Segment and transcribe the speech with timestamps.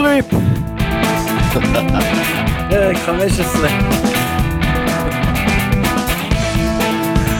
[0.00, 0.26] סטריפ!
[2.70, 3.68] פרק 15.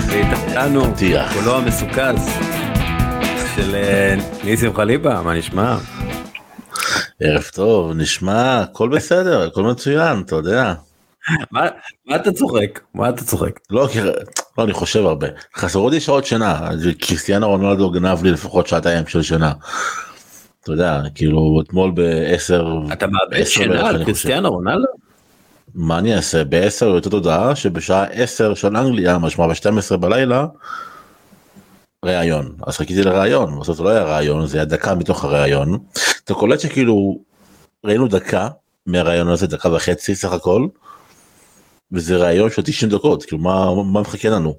[0.07, 0.83] ואיתנו
[1.35, 2.29] קולו המסוכז
[3.57, 5.77] של אה, ניסים חליבה, מה נשמע?
[7.21, 10.75] ערב טוב, נשמע, הכל בסדר, הכל מצוין, אתה יודע.
[11.51, 11.67] מה,
[12.07, 12.81] מה אתה צוחק?
[12.95, 13.61] מה אתה צוחק?
[13.71, 13.89] לא,
[14.59, 15.27] לא, אני חושב הרבה.
[15.57, 16.69] חסרות לי שעות שינה,
[17.01, 19.53] קריסטיאנו רונלדו גנב לי לפחות שעתיים של שינה.
[20.63, 22.93] אתה יודע, כאילו אתמול ב-10...
[22.93, 24.87] אתה מאבד שינה על קריסטיאנו רונלדו?
[25.75, 26.45] מה אני אעשה?
[26.45, 30.47] ב-10 יוצאת הודעה שבשעה 10 של אנגליה, משמע ב-12 בלילה,
[32.05, 32.55] ראיון.
[32.67, 35.79] אז חיכיתי לראיון, בסוף זה לא היה ראיון, זה היה דקה מתוך הראיון.
[36.25, 37.19] אתה קולט שכאילו
[37.85, 38.49] ראינו דקה
[38.87, 40.67] מהראיון הזה, דקה וחצי סך הכל.
[41.93, 44.55] וזה ראיון של 90 דקות, כאילו מה, מה מחכה לנו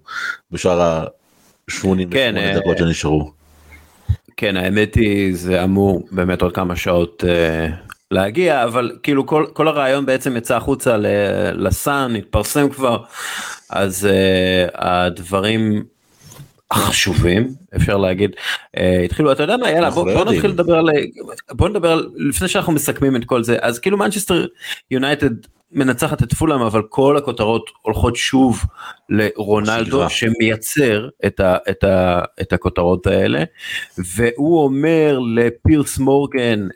[0.52, 3.41] בשאר ה-80 כן, אה, דקות שנשארו.
[4.42, 7.72] כן האמת היא זה אמור באמת עוד כמה שעות uh,
[8.12, 10.98] להגיע אבל כאילו כל כל הרעיון בעצם יצא החוצה
[11.54, 13.04] לסאן התפרסם כבר
[13.70, 15.84] אז uh, הדברים
[16.72, 18.32] החשובים אפשר להגיד
[18.78, 20.90] uh, התחילו אתה יודע מה יאללה בוא, לא בוא נתחיל לדבר על
[21.52, 24.48] בוא נדבר על לפני שאנחנו מסכמים את כל זה אז כאילו מנצ'סטר
[24.92, 25.34] יונייטד
[25.74, 28.66] מנצחת את פולאם אבל כל הכותרות הולכות שוב
[29.10, 33.44] לרונלדו שמייצר את, ה, את, ה, את הכותרות האלה.
[34.16, 36.68] והוא אומר לפירס מורגן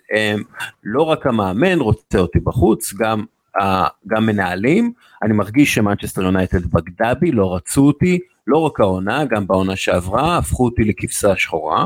[0.84, 3.26] לא רק המאמן רוצה אותי בחוץ גם
[4.08, 4.92] גם מנהלים.
[5.24, 10.38] אני מרגיש שמנצ'סטר יונייטד בגדה בי לא רצו אותי לא רק העונה גם בעונה שעברה
[10.38, 11.86] הפכו אותי לכבשה שחורה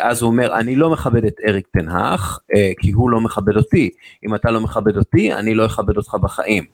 [0.00, 3.90] אז הוא אומר אני לא מכבד את אריק תנהך אה, כי הוא לא מכבד אותי
[4.26, 6.64] אם אתה לא מכבד אותי אני לא אכבד אותך בחיים.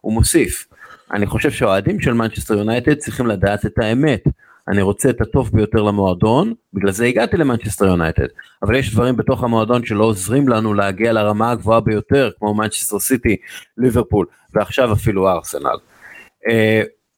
[0.00, 0.66] הוא מוסיף
[1.12, 4.24] אני חושב שהאוהדים של מנצ'סטר יונייטד צריכים לדעת את האמת.
[4.68, 8.26] אני רוצה את הטוב ביותר למועדון, בגלל זה הגעתי למנצ'סטר יונייטד,
[8.62, 13.36] אבל יש דברים בתוך המועדון שלא עוזרים לנו להגיע לרמה הגבוהה ביותר, כמו מנצ'סטר סיטי,
[13.78, 15.76] ליברפול, ועכשיו אפילו ארסנל.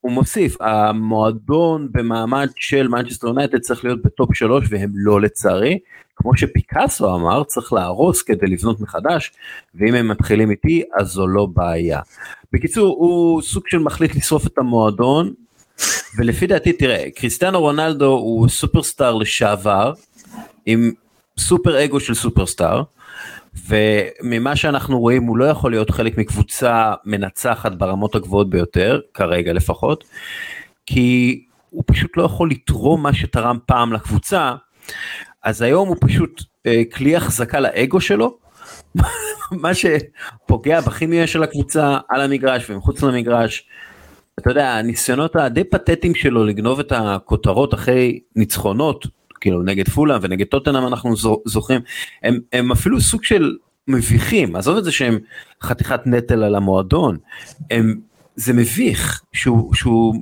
[0.05, 5.79] הוא מוסיף המועדון במעמד של מנצ'סטר יונייטד צריך להיות בטופ שלוש והם לא לצערי
[6.17, 9.33] כמו שפיקאסו אמר צריך להרוס כדי לבנות מחדש
[9.75, 12.01] ואם הם מתחילים איתי אז זו לא בעיה.
[12.53, 15.33] בקיצור הוא סוג של מחליט לשרוף את המועדון
[16.19, 19.93] ולפי דעתי תראה קריסטיאנו רונלדו הוא סופרסטאר לשעבר
[20.67, 20.91] עם
[21.39, 22.83] סופר אגו של סופרסטאר
[23.69, 30.05] וממה שאנחנו רואים הוא לא יכול להיות חלק מקבוצה מנצחת ברמות הגבוהות ביותר, כרגע לפחות,
[30.87, 34.55] כי הוא פשוט לא יכול לתרום מה שתרם פעם לקבוצה,
[35.43, 38.39] אז היום הוא פשוט אה, כלי החזקה לאגו שלו,
[39.63, 43.67] מה שפוגע בכימיה של הקבוצה על המגרש ומחוץ למגרש.
[44.39, 49.07] אתה יודע, הניסיונות הדי פתטיים שלו לגנוב את הכותרות אחרי ניצחונות
[49.44, 51.81] כאילו נגד פולאם ונגד טוטנאם אנחנו זוכרים
[52.22, 53.56] הם, הם אפילו סוג של
[53.88, 55.19] מביכים עזוב את זה שהם
[55.62, 57.16] חתיכת נטל על המועדון
[57.71, 58.00] הם
[58.37, 60.15] זה מביך שהוא שהוא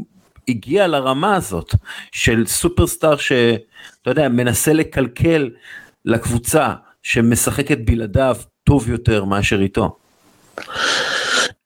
[0.48, 1.74] הגיע לרמה הזאת
[2.12, 5.50] של סופרסטאר שאתה יודע מנסה לקלקל
[6.04, 9.96] לקבוצה שמשחקת בלעדיו טוב יותר מאשר איתו.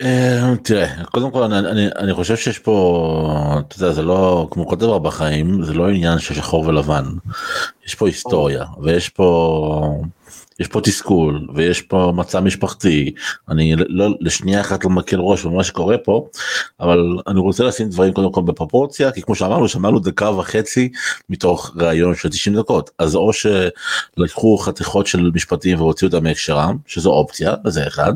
[0.03, 4.69] אה, תראה קודם כל אני, אני, אני חושב שיש פה אתה יודע זה לא כמו
[4.69, 7.05] כל דבר בחיים זה לא עניין של שחור ולבן.
[7.87, 10.01] יש פה היסטוריה ויש פה
[10.61, 13.15] יש פה תסכול ויש פה מצע משפחתי.
[13.49, 16.27] אני לא לשנייה אחת לא מקל ראש במה שקורה פה
[16.81, 20.93] אבל אני רוצה לשים דברים קודם כל בפרופורציה כי כמו שאמרנו שמענו דקה וחצי
[21.29, 22.91] מתוך ראיון של 90 דקות.
[22.99, 28.13] אז או שלקחו חתיכות של משפטים והוציאו אותם מהקשרם שזו אופציה וזה אחד.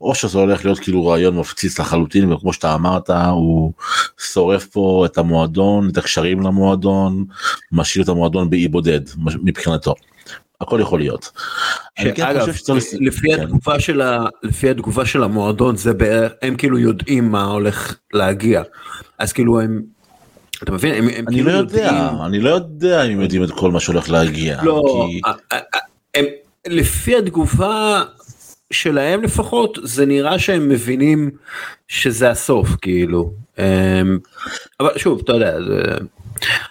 [0.00, 3.72] או שזה הולך להיות כאילו רעיון מפציץ לחלוטין וכמו שאתה אמרת הוא
[4.32, 7.24] שורף פה את המועדון את הקשרים למועדון
[7.72, 9.00] משאיר את המועדון באי בודד
[9.42, 9.94] מבחינתו.
[10.60, 11.30] הכל יכול להיות.
[11.96, 12.48] כן אגב,
[13.00, 13.42] לפי כן.
[13.42, 14.26] התגובה של ה...
[14.42, 18.62] לפי התגובה של המועדון זה בערך הם כאילו יודעים מה הולך להגיע
[19.18, 19.82] אז כאילו הם.
[20.62, 22.22] אתה מבין הם, הם אני כאילו לא יודע יודעים...
[22.26, 24.62] אני לא יודע אם יודעים את כל מה שהולך להגיע.
[24.62, 25.20] לא, כי...
[26.14, 26.24] הם,
[26.66, 28.02] לפי התגובה
[28.72, 31.30] שלהם לפחות זה נראה שהם מבינים
[31.88, 34.18] שזה הסוף כאילו אמ,
[34.80, 35.58] אבל שוב אתה יודע.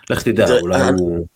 [0.09, 1.27] לך תדע אולי הוא.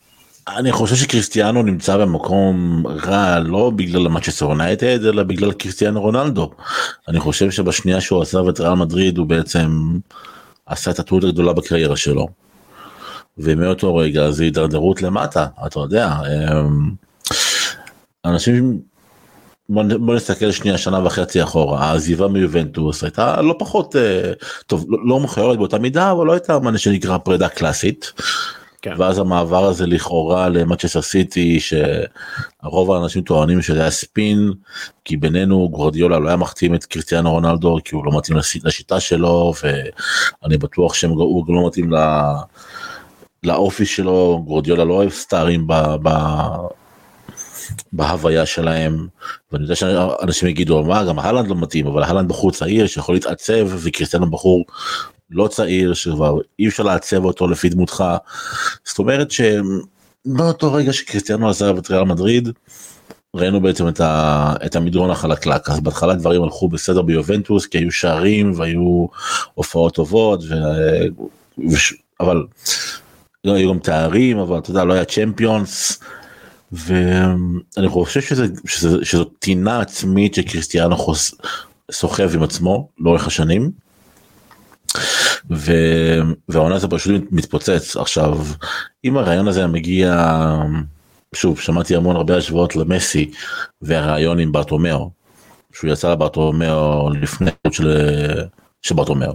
[0.48, 6.52] אני חושב שקריסטיאנו נמצא במקום רע לא בגלל מצ'סטר יונייטד אלא בגלל קריסטיאנו רונלדו.
[7.08, 9.98] אני חושב שבשנייה שהוא עזב את ריאל מדריד הוא בעצם
[10.66, 12.28] עשה את הטעות הגדולה בקריירה שלו.
[13.38, 16.14] ומאותו רגע זה הידרדרות למטה אתה יודע.
[16.14, 16.92] אמ,
[18.26, 18.82] אנשים
[19.72, 24.32] בוא, נסתכל שנייה שנה וחצי אחורה העזיבה מיובנטוס הייתה לא פחות אה,
[24.68, 28.12] טוב לא, לא מכוערת באותה מידה אבל לא הייתה מה שנקרא פרידה קלאסית.
[28.82, 28.94] כן.
[28.98, 34.54] ואז המעבר הזה לכאורה למצ'סטר סיטי שרוב האנשים טוענים שזה היה ספין
[35.06, 39.54] כי בינינו גורדיולה לא היה מחתים את קריסטיאנו רונלדו כי הוא לא מתאים לשיטה שלו
[40.44, 41.92] ואני בטוח שהוא לא מתאים
[43.44, 45.74] לאופי שלו גורדיולה לא אוהב סטארים ב,
[46.04, 46.10] ב,
[47.94, 49.08] בהוויה שלהם
[49.52, 53.68] ואני יודע שאנשים יגידו מה גם הלנד לא מתאים אבל הלנד בחור צעיר שיכול להתעצב
[53.78, 54.66] וקריסטיאנו בחור
[55.30, 58.04] לא צעיר שכבר אי אפשר לעצב אותו לפי דמותך.
[58.86, 62.50] זאת אומרת שבאותו רגע שקריסטיאנו עזב את ריאל מדריד
[63.36, 67.92] ראינו בעצם את, ה, את המדרון החלקלק אז בהתחלה דברים הלכו בסדר ביובנטוס כי היו
[67.92, 69.08] שערים והיו
[69.54, 70.56] הופעות טובות ו...
[71.72, 71.94] וש...
[72.20, 72.46] אבל
[73.46, 76.00] לא היו גם תארים אבל אתה יודע לא היה צ'מפיונס
[76.72, 80.96] ואני חושב שזה, שזה, שזו טינה עצמית שקריסטיאנו.
[81.92, 83.72] סוחב עם עצמו לאורך השנים.
[86.50, 88.40] והעונה הזו פשוט מתפוצץ עכשיו
[89.06, 90.38] אם הרעיון הזה מגיע
[91.36, 93.32] שוב שמעתי המון הרבה השוואות למסי
[93.82, 95.12] והרעיון עם ברטומאו
[95.74, 97.98] שהוא יצא לברטומאו לפני של,
[98.82, 99.34] של ברטומאו.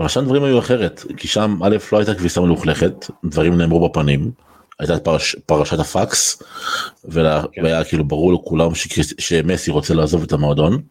[0.00, 4.30] אבל שם דברים היו אחרת כי שם א' לא הייתה כביסה מלוכלכת דברים נאמרו בפנים
[4.80, 6.42] הייתה פרש, פרשת הפקס
[7.04, 7.84] והיה כן.
[7.88, 10.82] כאילו ברור לכולם שקריס, שמסי רוצה לעזוב את המועדון.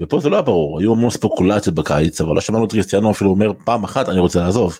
[0.00, 3.30] ופה זה לא היה ברור היו המון ספקולציות בקיץ אבל לא שמענו את קריסטיאנו אפילו
[3.30, 4.78] אומר פעם אחת אני רוצה לעזוב.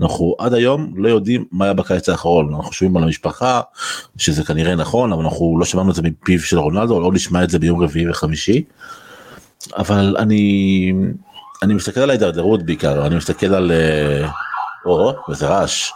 [0.00, 3.60] אנחנו עד היום לא יודעים מה היה בקיץ האחרון אנחנו חושבים על המשפחה
[4.16, 7.50] שזה כנראה נכון אבל אנחנו לא שמענו את זה מפיו של רונלדו לא נשמע את
[7.50, 8.64] זה ביום רביעי וחמישי.
[9.76, 10.92] אבל אני
[11.62, 14.28] אני מסתכל על ההידרדרות בעיקר אני מסתכל על אה,
[14.86, 15.90] או איזה רעש.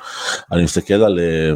[0.52, 1.52] אני מסתכל על אה,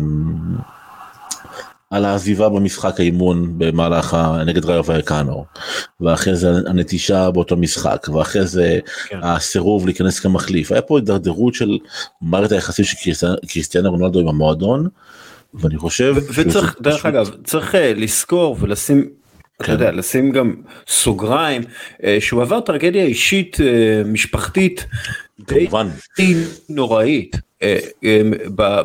[1.93, 5.45] על העזיבה במשחק האימון במהלך נגד ראיו וייקנו
[6.01, 9.19] ואחרי זה הנטישה באותו משחק ואחרי זה כן.
[9.23, 10.73] הסירוב להיכנס כמחליף.
[10.73, 11.79] היה פה הידרדרות של
[12.23, 14.89] מערכת היחסים של קריסטיאנה רונלדו עם המועדון
[15.55, 17.07] ואני חושב וצריך דרך פשוט...
[17.07, 19.09] אגב צריך אה, לזכור ולשים
[19.63, 19.73] אתה כן.
[19.73, 20.55] יודע לשים גם
[20.89, 21.63] סוגריים
[22.05, 24.87] אה, שהוא עבר טרגדיה אישית אה, משפחתית
[25.41, 25.69] די
[26.69, 27.79] נוראית אה,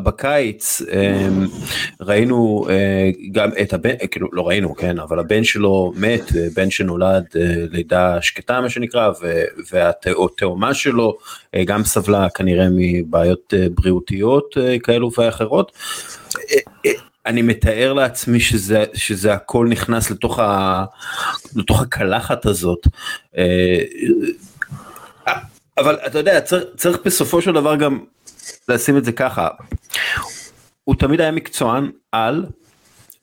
[0.04, 0.82] בקיץ
[2.02, 2.66] ראינו
[3.32, 7.26] גם את הבן כאילו לא ראינו כן אבל הבן שלו מת בן שנולד
[7.72, 9.12] לידה שקטה מה שנקרא
[9.72, 11.18] והתאומה שלו
[11.66, 15.72] גם סבלה כנראה מבעיות בריאותיות כאלו ואחרות.
[17.28, 20.84] אני מתאר לעצמי שזה שזה הכל נכנס לתוך ה...
[21.56, 22.88] לתוך הקלחת הזאת.
[23.38, 23.84] אה,
[25.78, 28.00] אבל אתה יודע צריך, צריך בסופו של דבר גם
[28.70, 29.48] לשים את זה ככה.
[30.84, 32.46] הוא תמיד היה מקצוען על.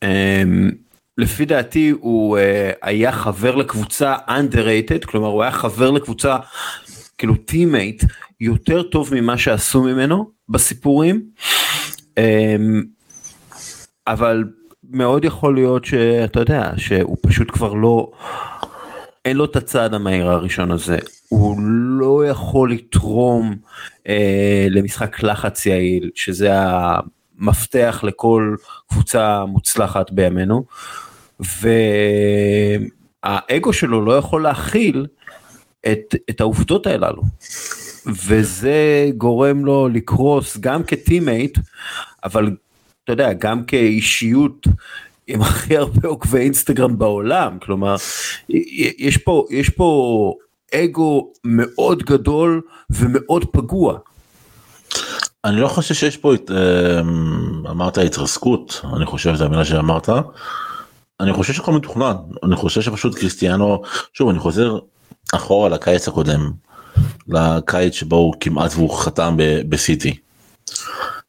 [0.03, 0.71] אמ,
[1.19, 6.37] לפי דעתי הוא אה, היה חבר לקבוצה underrated כלומר הוא היה חבר לקבוצה
[7.19, 8.05] כאילו teammate
[8.41, 11.23] יותר טוב ממה שעשו ממנו בסיפורים.
[14.07, 14.45] אבל
[14.91, 18.11] מאוד יכול להיות שאתה יודע שהוא פשוט כבר לא
[19.25, 20.99] אין לו את הצעד המהיר הראשון הזה.
[21.29, 21.57] הוא
[21.99, 23.57] לא יכול לתרום
[24.09, 28.55] אה, למשחק לחץ יעיל שזה המפתח לכל
[28.89, 30.65] קבוצה מוצלחת בימינו.
[33.25, 35.07] והאגו שלו לא יכול להכיל
[35.87, 37.23] את, את העובדות הללו.
[38.07, 41.59] וזה גורם לו לקרוס גם כטימייט
[42.25, 42.57] אבל
[43.05, 44.67] אתה יודע, גם כאישיות
[45.27, 47.97] עם הכי הרבה עוקבי אינסטגרם בעולם, כלומר,
[48.99, 50.35] יש פה, יש פה
[50.75, 53.99] אגו מאוד גדול ומאוד פגוע.
[55.45, 60.09] אני לא חושב שיש פה, את, אמ, אמרת התרסקות, אני חושב שזו המילה שאמרת.
[61.21, 63.83] אני חושב שהכל מתוכנן, אני חושב שפשוט קריסטיאנו,
[64.13, 64.79] שוב אני חוזר
[65.35, 66.53] אחורה לקיץ הקודם,
[67.29, 69.37] לקיץ שבו הוא כמעט והוא חתם
[69.69, 70.17] בסיטי.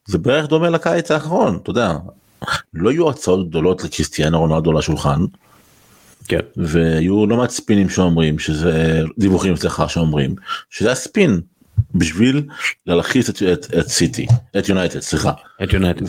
[0.07, 1.93] זה בערך דומה לקיץ האחרון אתה יודע
[2.74, 5.25] לא יהיו הצעות גדולות לקריסטיאנו רונלדו לשולחן.
[6.27, 6.39] כן.
[6.57, 10.35] והיו לא מעט ספינים שאומרים שזה דיווחים אצלך שאומרים
[10.69, 11.41] שזה הספין
[11.95, 12.47] בשביל
[12.85, 15.31] להלחיץ את, את, את סיטי את יונייטד סליחה
[15.63, 16.05] את יונייטד.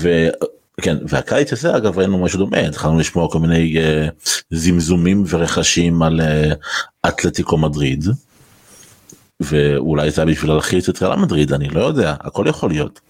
[0.81, 4.11] כן והקיץ הזה אגב ראינו משהו דומה התחלנו לשמוע כל מיני uh,
[4.51, 8.05] זמזומים ורכשים על uh, אתלטיקו מדריד.
[9.41, 13.01] ואולי זה היה בשביל להלחיץ את ריאל מדריד אני לא יודע הכל יכול להיות.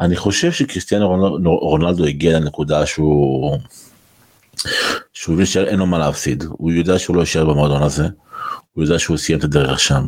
[0.00, 3.58] אני חושב שקריסטיאנו רונלדו הגיע לנקודה שהוא
[5.12, 8.08] שהוא מבין שאין לו מה להפסיד הוא יודע שהוא לא יישאר במועדון הזה
[8.72, 10.06] הוא יודע שהוא סיים את הדרך שם.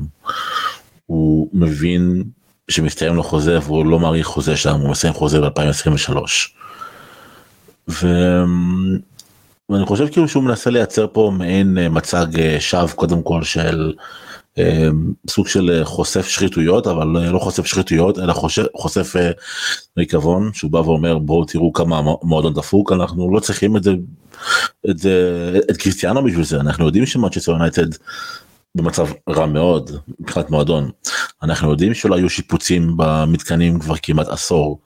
[1.06, 2.24] הוא מבין
[2.70, 6.16] שמסתיים לו חוזה והוא לא מעריך חוזה שם הוא מסיים חוזה ב-2023.
[7.88, 8.06] ו...
[9.70, 13.92] ואני חושב כאילו שהוא מנסה לייצר פה מעין אה, מצג אה, שווא קודם כל של
[15.30, 19.14] סוג של חושף שחיתויות אבל לא חושף שחיתויות אלא חושף, חושף
[19.98, 23.92] ריקבון שהוא בא ואומר בואו תראו כמה מועדון דפוק אנחנו לא צריכים את זה
[24.90, 27.86] את זה את קריסטיאנו בשביל זה אנחנו יודעים שמאצ'סטר יונייטד
[28.74, 29.90] במצב רע מאוד
[30.20, 30.90] מבחינת מועדון
[31.42, 34.80] אנחנו יודעים שלא היו שיפוצים במתקנים כבר כמעט עשור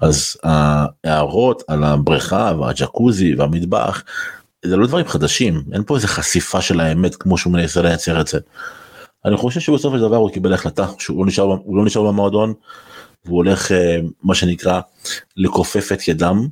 [0.00, 4.02] אז ההערות על הבריכה והג'קוזי והמטבח
[4.64, 8.28] זה לא דברים חדשים אין פה איזה חשיפה של האמת כמו שהוא מנסה לייצר את
[8.28, 8.38] זה.
[9.26, 12.54] אני חושב שבסופו של דבר הוא קיבל החלטה שהוא לא נשאר הוא לא נשאר במועדון
[13.24, 14.80] והוא הולך אה, מה שנקרא
[15.36, 16.46] לכופף את ידם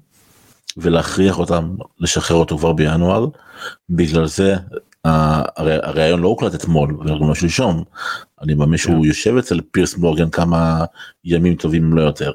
[0.76, 3.26] ולהכריח אותם לשחרר אותו כבר בינואר
[3.90, 4.56] בגלל זה
[5.04, 7.84] הרעיון לא הוקלט אתמול וגם לא שלשום
[8.42, 9.04] אני מאמין שהוא כן.
[9.04, 10.84] יושב אצל פירס מורגן כמה
[11.24, 12.32] ימים טובים לא יותר.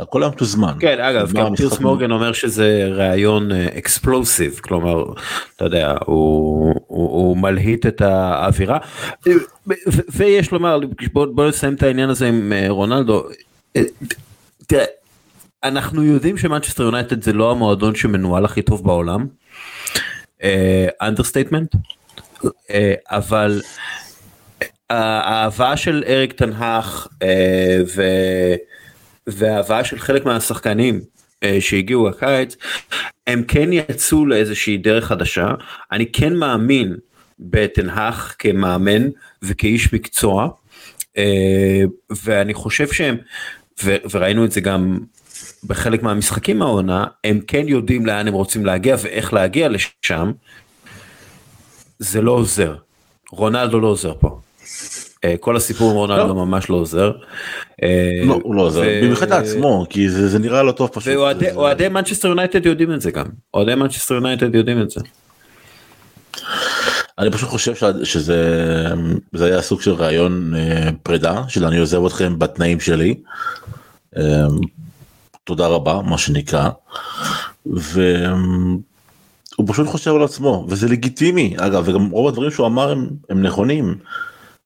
[0.00, 0.72] הכל היה מתוזמן.
[0.80, 5.04] כן אגב גם פירס מורגן אומר שזה ראיון אקספלוסיב אה, כלומר
[5.56, 8.78] אתה יודע הוא, הוא, הוא מלהיט את האווירה
[10.08, 10.78] ויש לומר
[11.12, 13.24] בוא, בוא נסיים את העניין הזה עם אה, רונלדו.
[13.76, 13.82] אה,
[14.66, 14.84] תראה
[15.64, 19.26] אנחנו יודעים שמנצ'סטר יונייטד זה לא המועדון שמנוהל הכי טוב בעולם.
[21.02, 21.74] understatement
[23.06, 23.62] אבל
[24.90, 27.08] ההבאה של אריק טן האח
[27.96, 28.02] ו...
[29.28, 31.00] וההבאה של חלק מהשחקנים
[31.42, 32.56] אה, שהגיעו הקיץ
[33.26, 35.48] הם כן יצאו לאיזושהי דרך חדשה.
[35.92, 36.96] אני כן מאמין
[37.38, 39.08] בתנהך כמאמן
[39.42, 40.48] וכאיש מקצוע
[41.18, 41.82] אה,
[42.24, 43.16] ואני חושב שהם
[43.84, 44.98] וראינו את זה גם
[45.64, 50.32] בחלק מהמשחקים העונה הם כן יודעים לאן הם רוצים להגיע ואיך להגיע לשם.
[51.98, 52.76] זה לא עוזר.
[53.30, 54.40] רונלדו לא עוזר פה.
[55.24, 56.34] אה, כל הסיפור עם רונלדו לא.
[56.34, 57.12] ממש לא עוזר.
[57.82, 61.12] אה, לא, הוא לא עוזר, במיוחד לעצמו, כי זה נראה לא טוב פשוט.
[61.16, 65.00] ואוהדי מנצ'סטר יונייטד יודעים את זה גם, אוהדי מנצ'סטר יונייטד יודעים את זה.
[67.18, 72.80] אני פשוט חושב שזה היה סוג של רעיון אה, פרידה של אני עוזב אתכם בתנאים
[72.80, 73.14] שלי.
[75.44, 76.68] תודה רבה מה שנקרא.
[77.66, 78.78] והוא
[79.66, 83.94] פשוט חושב על עצמו וזה לגיטימי אגב וגם רוב הדברים שהוא אמר הם, הם נכונים.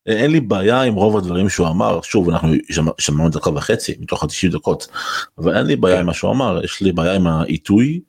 [0.06, 2.52] אין לי בעיה עם רוב הדברים שהוא אמר שוב אנחנו
[2.98, 4.88] שמענו דקה וחצי מתוך ה-90 דקות
[5.38, 8.00] אבל אין לי בעיה עם מה שהוא אמר יש לי בעיה עם העיתוי.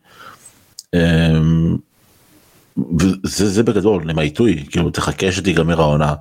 [0.93, 1.77] אמ,
[3.23, 6.13] זה זה בגדול עם העיתוי כאילו תחכה שתיגמר העונה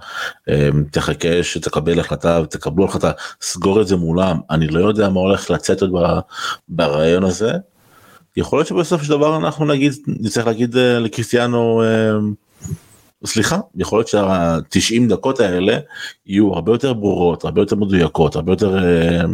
[0.48, 3.10] אמ, תחכה שתקבל החלטה ותקבלו החלטה
[3.40, 5.92] סגור את זה מולם אני לא יודע מה הולך לצאת עוד
[6.68, 7.52] ברעיון הזה.
[8.36, 12.32] יכול להיות שבסוף של דבר אנחנו נגיד נצטרך להגיד אה, לקריסטיאנו אמ,
[13.24, 15.78] סליחה יכול להיות שה-90 דקות האלה
[16.26, 19.28] יהיו הרבה יותר ברורות הרבה יותר מדויקות הרבה יותר uh,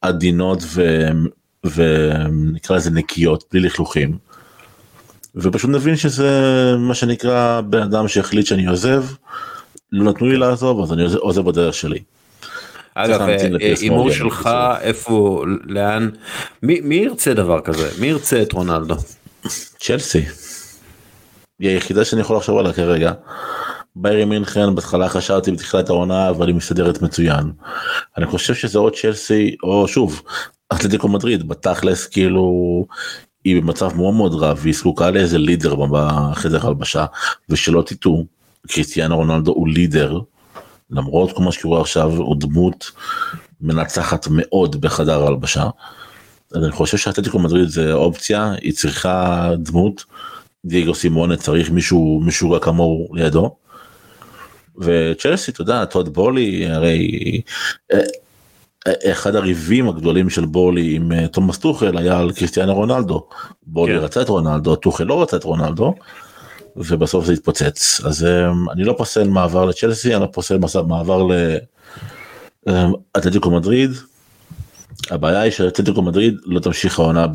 [0.00, 0.62] עדינות
[1.64, 4.18] ונקרא לזה נקיות בלי לכלוכים.
[5.34, 6.30] ופשוט נבין שזה
[6.78, 9.04] מה שנקרא בן אדם שהחליט שאני עוזב
[9.92, 11.98] לא נתנו לי לעזוב אז אני עוזב בדרך שלי.
[12.94, 16.10] אגב אה, הימור שלך איפה לאן
[16.62, 18.94] מי, מי ירצה דבר כזה מי ירצה את רונלדו.
[19.78, 20.24] צ'לסי.
[21.60, 23.12] היא היחידה שאני יכול לחשוב עליה כרגע.
[23.96, 27.52] ביירי מינכן בהתחלה חשבתי בתחילת העונה אבל היא מסתדרת מצוין.
[28.16, 30.22] אני חושב שזה או צ'לסי או שוב
[30.72, 32.86] אתלטיקו מדריד בתכלס כאילו
[33.44, 37.06] היא במצב מאוד מאוד רע והיא זקוקה לאיזה לידר בחדר הלבשה
[37.48, 38.26] ושלא תטעו
[38.68, 40.20] קריסטיאנו רונלדו הוא לידר
[40.90, 42.90] למרות כל מה שקורה עכשיו הוא דמות
[43.60, 45.68] מנצחת מאוד בחדר הלבשה.
[46.54, 50.04] אני חושב שאתלטיקו מדריד זה אופציה היא צריכה דמות.
[50.64, 53.56] דייגו סימונה צריך מישהו משוגע כמוהו לידו.
[54.78, 57.40] וצ'לסי אתה יודע טוד בולי הרי
[57.92, 58.00] אה,
[58.86, 63.28] אה, אחד הריבים הגדולים של בולי עם אה, תומאס טוחל היה על קריסטיאנו רונלדו.
[63.66, 63.98] בולי כן.
[64.04, 65.94] רצה את רונלדו טוחל לא רצה את רונלדו.
[66.76, 68.26] ובסוף זה התפוצץ אז
[68.72, 71.26] אני לא פוסל מעבר לצ'לסי אני לא פוסל מעבר
[72.66, 73.90] לאתלטיקו מדריד
[75.10, 77.26] הבעיה היא שאתלטיקו מדריד לא תמשיך העונה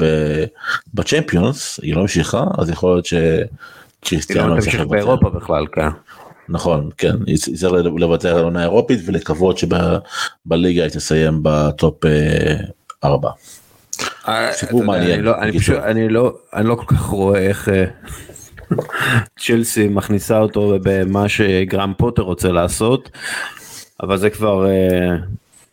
[0.94, 5.90] בצ'מפיונס היא לא המשיכה אז יכול להיות שקריסטיאנו ימשיך באירופה בכלל כן.
[6.50, 12.04] נכון כן יצטרך לוותר על עונה אירופית ולקוות שבליגה היא תסיים בטופ
[13.04, 13.30] 4.
[14.28, 15.22] אה, אה, סיפור מעניין.
[15.22, 15.36] לא-
[15.84, 17.86] אני לא אני לא כל כך רואה איך אה,
[19.40, 23.10] צ'לסי מכניסה אותו במה שגרם פוטר רוצה לעשות
[24.04, 24.66] אבל זה כבר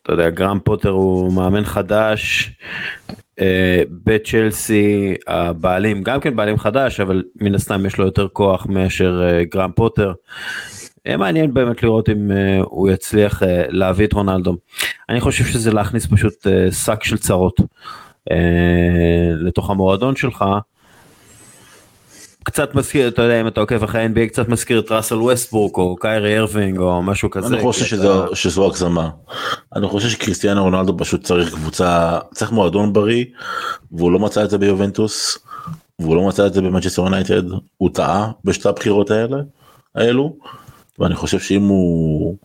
[0.02, 2.52] אתה יודע, גרם פוטר הוא מאמן חדש,
[3.40, 9.22] אה, בצ'לסי הבעלים גם כן בעלים חדש, אבל מן הסתם יש לו יותר כוח מאשר
[9.22, 10.12] אה, גרם פוטר.
[11.04, 14.56] יהיה מעניין באמת לראות אם uh, הוא יצליח uh, להביא את רונלדו.
[15.08, 18.34] אני חושב שזה להכניס פשוט uh, שק של צרות uh,
[19.40, 20.44] לתוך המועדון שלך.
[22.50, 25.96] קצת מזכיר, אתה יודע, אם אתה עוקב אחרי NBA, קצת מזכיר את ראסל ווסטבורק או
[26.00, 27.46] קיירי ארווינג או משהו כזה.
[27.54, 29.10] אני חושב שזו, שזו הגזמה.
[29.76, 33.24] אני חושב שקריסטיאנו רונלדו פשוט צריך קבוצה, צריך מועדון בריא,
[33.92, 35.38] והוא לא מצא את זה ביובנטוס,
[35.98, 37.42] והוא לא מצא את זה במנצ'סטר יונייטד,
[37.76, 39.36] הוא טעה בשתי הבחירות האלה,
[39.94, 40.36] האלו,
[40.98, 42.36] ואני חושב שאם הוא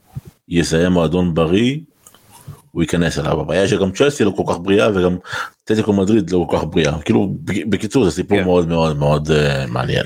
[0.50, 1.78] יזהה מועדון בריא,
[2.76, 3.42] הוא ייכנס אליו.
[3.42, 5.18] הבעיה שגם צ'לסי לא כל כך בריאה וגם
[5.64, 7.02] טטיקו מדריד לא כל כך בריאה.
[7.02, 8.44] כאילו בקיצור זה סיפור כן.
[8.44, 10.04] מאוד מאוד מאוד uh, מעניין.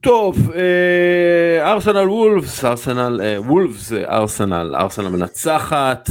[0.00, 6.08] טוב, אה, ארסנל וולפס, ארסנל אה, וולפס, ארסנל, ארסנל מנצחת.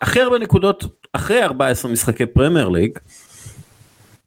[0.00, 2.98] הכי הרבה נקודות אחרי 14 משחקי פרמייר ליג.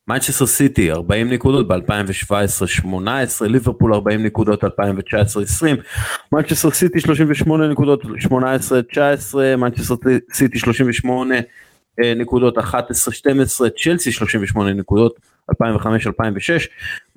[0.07, 2.87] מנצ'סטר סיטי 40 נקודות ב-2017-18,
[3.41, 4.67] ליברפול 40 נקודות 2019-20,
[6.31, 8.07] מנצ'סטר סיטי 38 נקודות 18-19,
[9.57, 9.95] מנצ'סטר
[10.33, 11.35] סיטי 38
[12.15, 12.61] נקודות 11-12,
[13.83, 15.19] צ'לסי 38 נקודות
[15.51, 15.55] 2005-2006,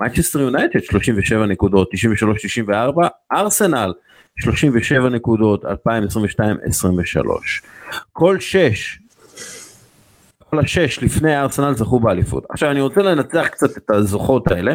[0.00, 1.90] מנצ'סטר יונייטד 37 נקודות
[2.64, 2.68] 93-94,
[3.32, 3.92] ארסנל
[4.40, 5.68] 37 נקודות 2022-2023.
[8.12, 8.98] כל 6
[10.56, 12.44] כל השש לפני הארסנל זכו באליפות.
[12.50, 14.74] עכשיו אני רוצה לנצח קצת את הזוכות האלה.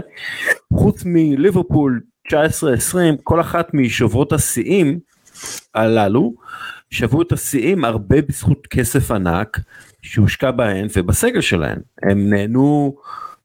[0.74, 2.34] חוץ מליברפול 19-20
[3.24, 5.00] כל אחת משוברות השיאים
[5.76, 6.34] הללו
[6.90, 9.60] שבו את השיאים הרבה בזכות כסף ענק
[10.02, 11.80] שהושקע בהן ובסגל שלהן.
[12.04, 12.96] הם נהנו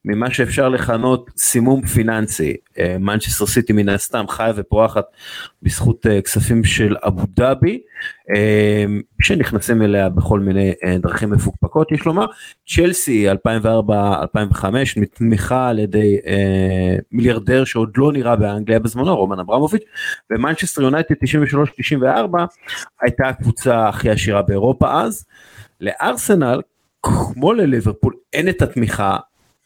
[0.07, 2.57] ממה שאפשר לכנות סימום פיננסי.
[3.01, 5.05] מנצ'סטר סיטי מן הסתם חיה ופורחת
[5.63, 7.81] בזכות אה, כספים של אבו דאבי
[9.23, 12.27] שנכנסים אליה בכל מיני אה, דרכים מפוקפקות יש לומר.
[12.69, 13.35] צ'לסי 2004-2005
[14.97, 19.85] נתמכה על ידי אה, מיליארדר שעוד לא נראה באנגליה בזמנו רומן אברמוביץ'
[20.31, 21.15] ומנצ'סטר יונייטד
[21.95, 21.99] 93-94
[23.01, 25.25] הייתה הקבוצה הכי עשירה באירופה אז.
[25.81, 26.61] לארסנל
[27.03, 29.17] כמו לליברפול אין את התמיכה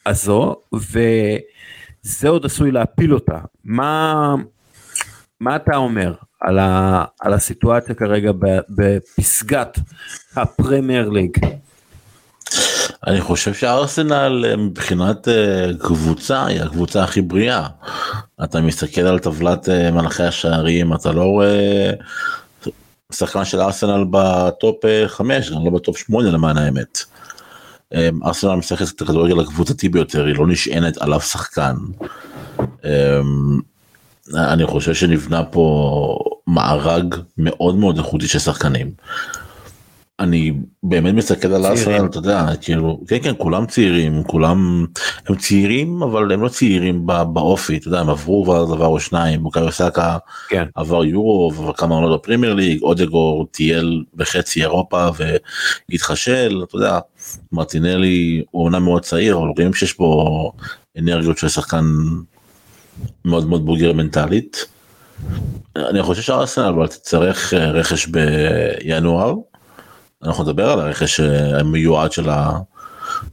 [0.06, 4.34] הזו וזה עוד עשוי להפיל אותה מה
[5.40, 8.30] מה אתה אומר על, ה, על הסיטואציה כרגע
[8.68, 9.78] בפסגת
[10.36, 11.30] הפרמייר ליג.
[13.06, 17.66] אני חושב שארסנל אה, מבחינת אה, קבוצה היא הקבוצה הכי בריאה.
[18.44, 21.90] אתה מסתכל על טבלת אה, מלכי השערים אתה לא רואה
[23.12, 26.98] שחקן של ארסנל בטופ 5 גם לא בטופ 8 למען האמת.
[27.94, 31.74] אמ, ארסנל משחקת את הכדורגל הקבוצתי ביותר היא לא נשענת על אף שחקן.
[32.84, 33.60] אמ,
[34.34, 38.90] אני חושב שנבנה פה מארג מאוד מאוד איכותי של שחקנים.
[40.20, 40.52] אני
[40.82, 44.86] באמת מסתכל על ארסנל אתה יודע כאילו כן כן כולם צעירים כולם
[45.28, 49.42] הם צעירים אבל הם לא צעירים באופי אתה יודע הם עברו כבר דבר או שניים
[49.42, 50.64] בוקאיו סאקה כן.
[50.74, 55.08] עבר יורו עבר כמה עונות בפרימייר ליג אודגור טייל בחצי אירופה
[55.90, 56.98] והתחשל אתה יודע
[57.52, 60.50] מרטינלי הוא אמנם מאוד צעיר אבל רואים שיש פה
[60.98, 61.84] אנרגיות של שחקן
[63.24, 64.66] מאוד מאוד בוגר מנטלית.
[65.76, 69.34] אני חושב שארסנל אבל תצטרך אה, רכש בינואר.
[70.24, 71.20] אנחנו נדבר על הרכש
[71.60, 72.58] המיועד של ה...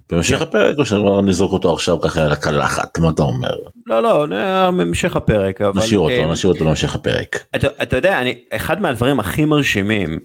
[0.10, 3.56] במשך הפרק או שנזרוק נזרוק אותו עכשיו ככה על הקלחת מה אתה אומר?
[3.86, 4.26] לא לא
[4.68, 7.44] במשך הפרק אבל נשאיר אותו אה, נשאיר אותו במשך הפרק.
[7.56, 10.20] אתה, אתה יודע אני אחד מהדברים הכי מרשימים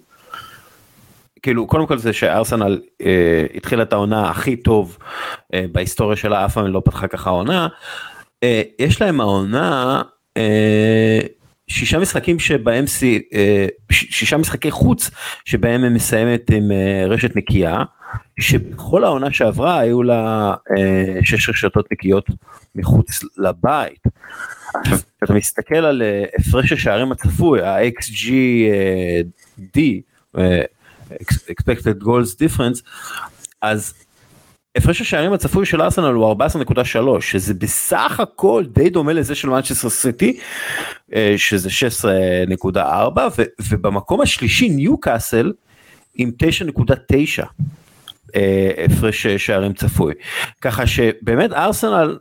[1.42, 4.98] כאילו קודם כל זה שארסנל אה, התחילה את העונה הכי טוב
[5.55, 7.68] אה, בהיסטוריה שלה אף פעם לא פתחה ככה עונה.
[8.42, 10.03] אה, יש להם העונה
[10.37, 11.20] אה,
[11.92, 12.85] שישה משחקים שבהם
[13.33, 15.11] אה, שישה משחקי חוץ
[15.44, 17.83] שבהם הם מסיימת עם אה, רשת נקייה
[18.40, 22.26] שבכל העונה שעברה היו לה אה, שש רשתות נקיות
[22.74, 24.02] מחוץ לבית.
[25.24, 26.02] אתה מסתכל על
[26.38, 29.78] הפרש השערים הצפוי ה-XGD
[31.50, 32.83] expected goals difference
[33.62, 33.94] אז
[34.77, 36.35] הפרש השערים הצפוי של ארסנל הוא
[37.15, 40.39] 14.3 שזה בסך הכל די דומה לזה של מנצ'סטר סיטי
[41.15, 41.69] אה, שזה
[42.75, 42.79] 16.4
[43.71, 45.53] ובמקום השלישי ניו קאסל
[46.15, 47.45] עם 9.9
[48.37, 50.15] אה, הפרש שערים צפוי.
[50.61, 52.19] ככה שבאמת ארסנל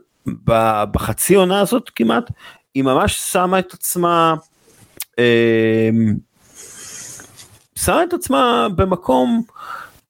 [0.92, 2.30] בחצי עונה הזאת כמעט
[2.74, 4.34] היא ממש שמה את עצמה
[5.18, 5.90] אה,
[7.74, 9.42] שמה את עצמה במקום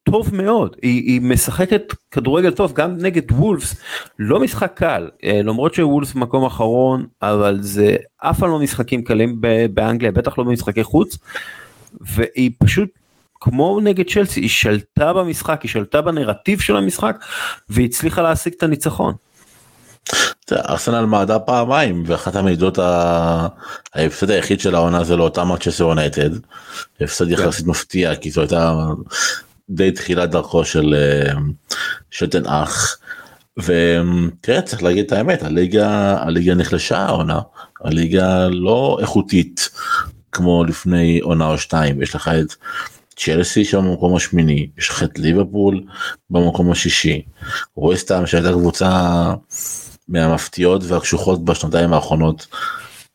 [0.03, 3.75] טוב מאוד היא, היא משחקת כדורגל טוב גם נגד וולפס
[4.19, 9.41] לא משחק קל אה, למרות שוולפס מקום אחרון אבל זה אף פעם לא משחקים קלים
[9.75, 11.19] באנגליה בטח לא במשחקי חוץ
[12.01, 12.89] והיא פשוט
[13.41, 17.17] כמו נגד צ'לסי היא שלטה במשחק היא שלטה בנרטיב של המשחק
[17.69, 19.15] והצליחה להשיג את הניצחון.
[20.53, 22.79] ארסנל מעדה פעמיים ואחת המידות
[23.95, 26.31] ההפסד היחיד של העונה זה לאותה מצ'סר יונייטד.
[27.01, 27.31] הפסד כן.
[27.33, 28.75] יחסית מפתיע כי זו הייתה
[29.71, 31.33] די תחילת דרכו של אה,
[32.11, 32.99] שתן אח.
[33.59, 37.41] ותראה צריך להגיד את האמת הליגה הליגה נחלשה העונה.
[37.85, 39.71] הליגה לא איכותית
[40.33, 42.03] כמו לפני עונה או שתיים.
[42.03, 42.55] יש לך את
[43.17, 45.83] צ'לסי שם במקום השמיני יש לך את ליברפול
[46.31, 47.23] במקום השישי.
[47.77, 49.35] רווסטאם שהייתה קבוצה
[50.09, 52.47] מהמפתיעות והקשוחות בשנתיים האחרונות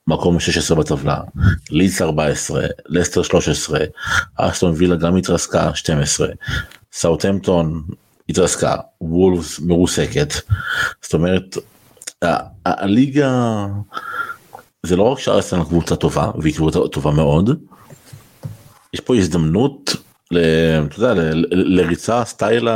[0.08, 1.22] מקום 16 בטבלה
[1.70, 3.80] לידס 14 לסטר 13
[4.36, 6.28] אסטון וילה גם התרסקה 12
[6.94, 7.84] סאוטהמפטון
[8.30, 10.34] התרסקה וולפס מרוסקת
[11.02, 11.58] זאת אומרת
[12.66, 13.66] הליגה
[14.84, 17.50] זה לא רק שארסנל קבוצה טובה והיא קבוצה טובה מאוד.
[18.94, 19.96] יש פה הזדמנות
[20.32, 21.14] אתה יודע,
[21.52, 22.68] לריצה סטייל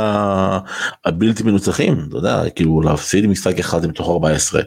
[1.04, 4.62] הבלתי מנוצחים אתה יודע כאילו להפסיד משחק אחד מתוך 14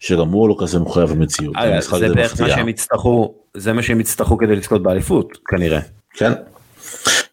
[0.00, 1.56] שגם הוא לא כזה מחויב המציאות.
[1.98, 5.80] זה בערך מה שהם יצטרכו זה מה שהם יצטרכו כדי לזכות באליפות כנראה.
[6.14, 6.32] כן.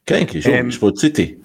[0.06, 1.36] כן כי שוב יש פה את סיטי.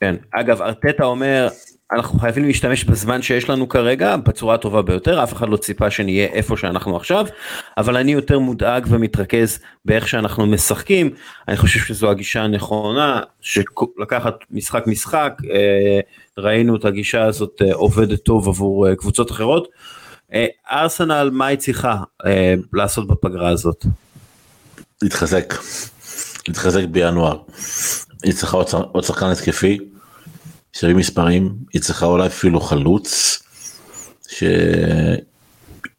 [0.00, 1.48] כן אגב ארטטה אומר
[1.92, 6.26] אנחנו חייבים להשתמש בזמן שיש לנו כרגע בצורה הטובה ביותר אף אחד לא ציפה שנהיה
[6.26, 7.26] איפה שאנחנו עכשיו
[7.76, 11.10] אבל אני יותר מודאג ומתרכז באיך שאנחנו משחקים
[11.48, 16.00] אני חושב שזו הגישה הנכונה שלקחת משחק משחק אה,
[16.38, 19.68] ראינו את הגישה הזאת אה, עובדת טוב עבור אה, קבוצות אחרות.
[20.70, 21.96] ארסנל מה היא צריכה
[22.72, 23.86] לעשות בפגרה הזאת?
[25.02, 25.54] להתחזק
[26.48, 27.38] להתחזק בינואר.
[28.24, 28.56] היא צריכה
[28.92, 29.78] עוד שחקן התקפי
[30.72, 33.38] שיביא מספרים, היא צריכה אולי אפילו חלוץ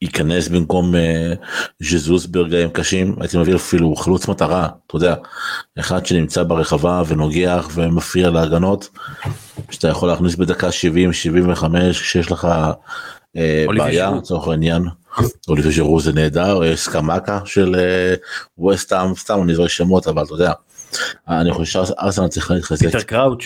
[0.02, 1.34] שייכנס במקום אה,
[1.80, 5.16] ז'זוס ברגעים קשים, הייתי מביא אפילו חלוץ מטרה, אתה יודע,
[5.80, 8.90] אחד שנמצא ברחבה ונוגח ומפריע להגנות,
[9.72, 10.72] שאתה יכול להכניס בדקה 70-75
[11.92, 12.48] כשיש לך
[13.38, 14.84] אה, בעיה לצורך העניין.
[15.48, 17.76] אוליבי ז'רו זה נהדר, יש סקמקה של
[18.58, 20.54] ווסטאם, סתם אני זורק שמות אבל אתה יודע.
[21.28, 22.86] אני חושב שארסנל צריכה להתחזק.
[22.86, 23.44] פיטר קראוץ'.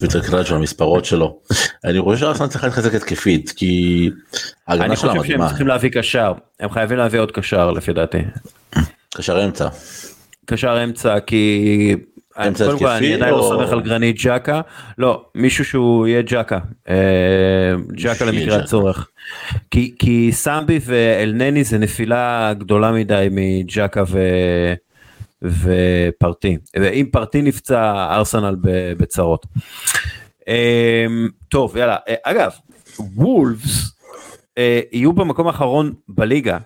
[0.00, 1.38] ויותר קלאץ' המספרות שלו.
[1.84, 4.10] אני חושב שארסנל צריכה להתחזק התקפית כי
[4.68, 8.18] אני חושב שהם צריכים להביא קשר הם חייבים להביא עוד קשר לפי דעתי.
[9.14, 9.68] קשר אמצע.
[10.46, 11.94] קשר אמצע כי
[12.38, 14.60] אמצע התקפי אני עדיין לא סומך על גרנית ג'קה
[14.98, 16.94] לא מישהו שהוא יהיה ג'קה אה,
[17.92, 19.08] ג'קה למקרה הצורך
[19.70, 24.18] כי סמבי ואלנני זה נפילה גדולה מדי מג'קה ו...
[25.42, 28.56] ופרטי ואם פרטי נפצע ארסנל
[28.98, 29.46] בצרות.
[30.48, 32.52] אמ, טוב יאללה אה, אגב
[32.98, 33.96] וולפס
[34.58, 36.58] אה, יהיו במקום האחרון בליגה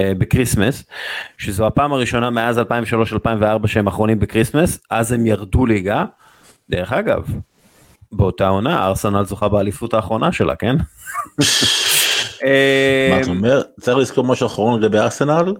[0.00, 0.84] אה, ב Christmas
[1.38, 6.04] שזו הפעם הראשונה מאז 2003-2004 שהם אחרונים ב Christmas אז הם ירדו ליגה.
[6.70, 7.24] דרך אגב
[8.12, 10.76] באותה עונה ארסנל זוכה באליפות האחרונה שלה כן.
[13.10, 13.62] מה אתה אומר?
[13.80, 15.54] צריך לזכור משהו אחרון לגבי ארסנל?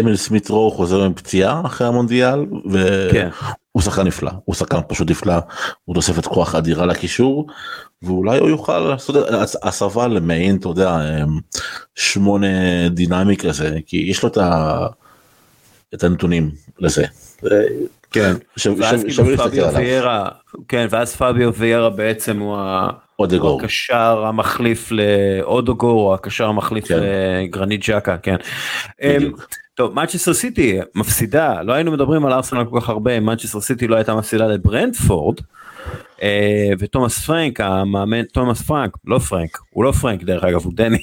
[0.00, 3.28] אמיל סמית רו חוזר עם פציעה אחרי המונדיאל והוא כן.
[3.80, 5.34] שחקן נפלא הוא שחקן פשוט נפלא
[5.84, 7.46] הוא תוספת כוח אדירה לקישור
[8.02, 9.16] ואולי הוא יוכל לעשות
[9.62, 10.98] הסבה למיין אתה יודע
[11.94, 14.86] שמונה דינמי כזה כי יש לו את, ה...
[15.94, 17.04] את הנתונים לזה.
[18.10, 18.34] כן,
[18.78, 20.28] ואז כאילו פביו ויירה,
[20.68, 22.56] כן, ואז פביו ויירה בעצם הוא
[23.18, 23.60] אודגור.
[23.60, 27.00] הקשר המחליף לאודוגור, או הקשר המחליף כן.
[27.44, 28.36] לגרנית ג'קה, כן.
[29.04, 29.48] בדיוק.
[29.74, 33.96] טוב, מנצ'סטר סיטי מפסידה, לא היינו מדברים על ארסנל כל כך הרבה, מנצ'סטר סיטי לא
[33.96, 35.36] הייתה מפסידה לברנטפורד,
[36.22, 40.98] אה, ותומאס פרנק, המאמן, תומאס פרנק, לא פרנק, הוא לא פרנק דרך אגב, הוא דני.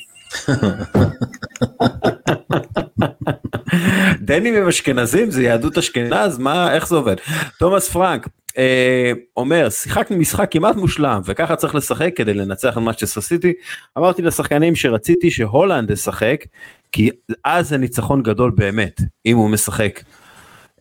[4.21, 7.15] דנים הם אשכנזים זה יהדות אשכנז מה איך זה עובד?
[7.59, 13.21] תומאס פרנק אה, אומר שיחקנו משחק כמעט מושלם וככה צריך לשחק כדי לנצח את מנצ'סטר
[13.21, 13.53] סיטי
[13.97, 16.45] אמרתי לשחקנים שרציתי שהולנד ישחק
[16.91, 17.09] כי
[17.43, 19.99] אז זה ניצחון גדול באמת אם הוא משחק.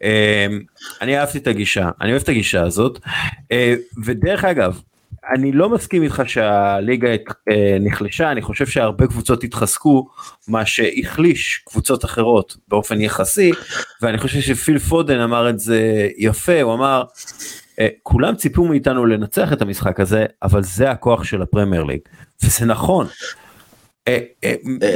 [0.03, 0.47] אה,
[1.01, 2.99] אני אהבתי את הגישה אני אוהב את הגישה הזאת.
[3.53, 4.81] אה, ודרך אגב
[5.32, 7.08] אני לא מסכים איתך שהליגה
[7.50, 10.08] אה, נחלשה, אני חושב שהרבה קבוצות התחזקו,
[10.48, 13.52] מה שהחליש קבוצות אחרות באופן יחסי,
[14.02, 17.02] ואני חושב שפיל פודן אמר את זה יפה, הוא אמר,
[17.80, 22.00] אה, כולם ציפו מאיתנו לנצח את המשחק הזה, אבל זה הכוח של הפרמייר ליג,
[22.42, 23.06] וזה נכון.
[24.09, 24.55] אה,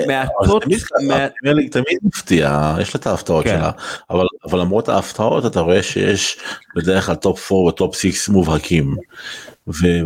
[0.08, 0.62] מעטות,
[1.70, 3.56] תמיד מפתיע, יש לה את ההפתעות כן.
[3.58, 3.70] שלה,
[4.44, 6.38] אבל למרות ההפתעות אתה רואה שיש
[6.76, 8.96] בדרך כלל top 4 ו top 6 מובהקים.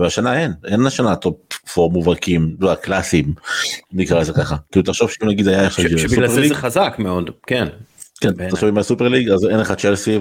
[0.00, 1.36] והשנה אין אין השנה top
[1.78, 3.34] 4 מובהקים לא הקלאסיים
[3.92, 7.68] נקרא לזה ככה כאילו תחשוב שאם נגיד היה שבגלל זה זה חזק מאוד כן.
[8.22, 10.18] כן, תחשוב עם הסופר ליג אז אין לך צ'לסי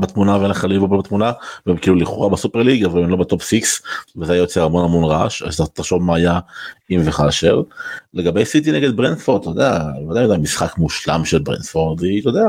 [0.00, 1.32] בתמונה ואין לך ליברפול בתמונה
[1.66, 3.82] והם כאילו לכאורה בסופר ליג אבל הם לא ב top 6
[4.16, 6.38] וזה יוצר המון המון רעש אז תחשוב מה היה
[6.90, 7.62] אם וכאשר.
[8.14, 12.46] לגבי סיטי נגד ברנטפורד אתה יודע, לא יודע משחק מושלם של ברנטפורד היא אתה יודע.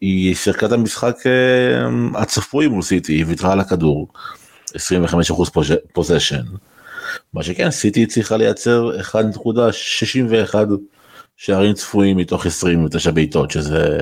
[0.00, 4.08] היא שיחקה את המשחק אה, הצפוי מול סיטי היא ויתרה על הכדור.
[4.76, 4.78] 25%
[5.92, 6.42] possession.
[7.34, 10.54] מה שכן סיטי צריכה לייצר 1.61
[11.36, 13.98] שערים צפויים מתוך 29 בעיטות שזה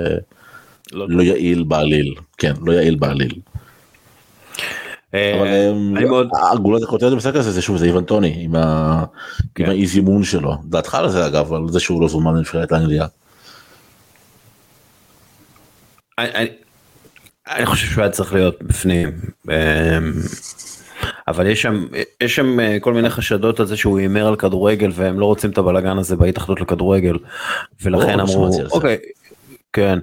[0.93, 3.33] לא, לא יעיל בעליל כן לא יעיל בעליל.
[5.15, 8.55] אה, מאוד הגולת הכותרת במשחק הזה זה שוב זה איוון טוני עם
[9.55, 9.69] כן.
[9.69, 13.07] האי זימון שלו דעתך על זה אגב על זה שהוא לא זומן לנבחרת אנגליה.
[16.19, 19.13] אני, חושב שהוא היה צריך להיות בפנים
[19.49, 20.13] אמ,
[21.29, 21.87] אבל יש שם
[22.23, 25.51] יש שם אה, כל מיני חשדות על זה שהוא הימר על כדורגל והם לא רוצים
[25.51, 27.17] את הבלאגן הזה בהתאחדות לכדורגל.
[27.83, 28.51] ולכן אמרו.
[28.73, 28.99] אוקיי
[29.73, 29.99] כן.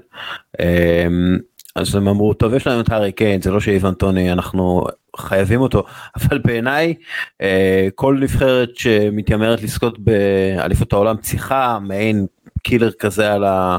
[0.60, 1.38] אמ,
[1.76, 4.86] אז הם אמרו טוב יש לנו את הארי קיין זה לא שאיוון טוני אנחנו
[5.18, 5.84] חייבים אותו.
[6.18, 6.94] אבל בעיניי
[7.42, 12.26] אה, כל נבחרת שמתיימרת לזכות באליפות העולם צריכה מעין
[12.64, 13.78] קילר כזה על, ה,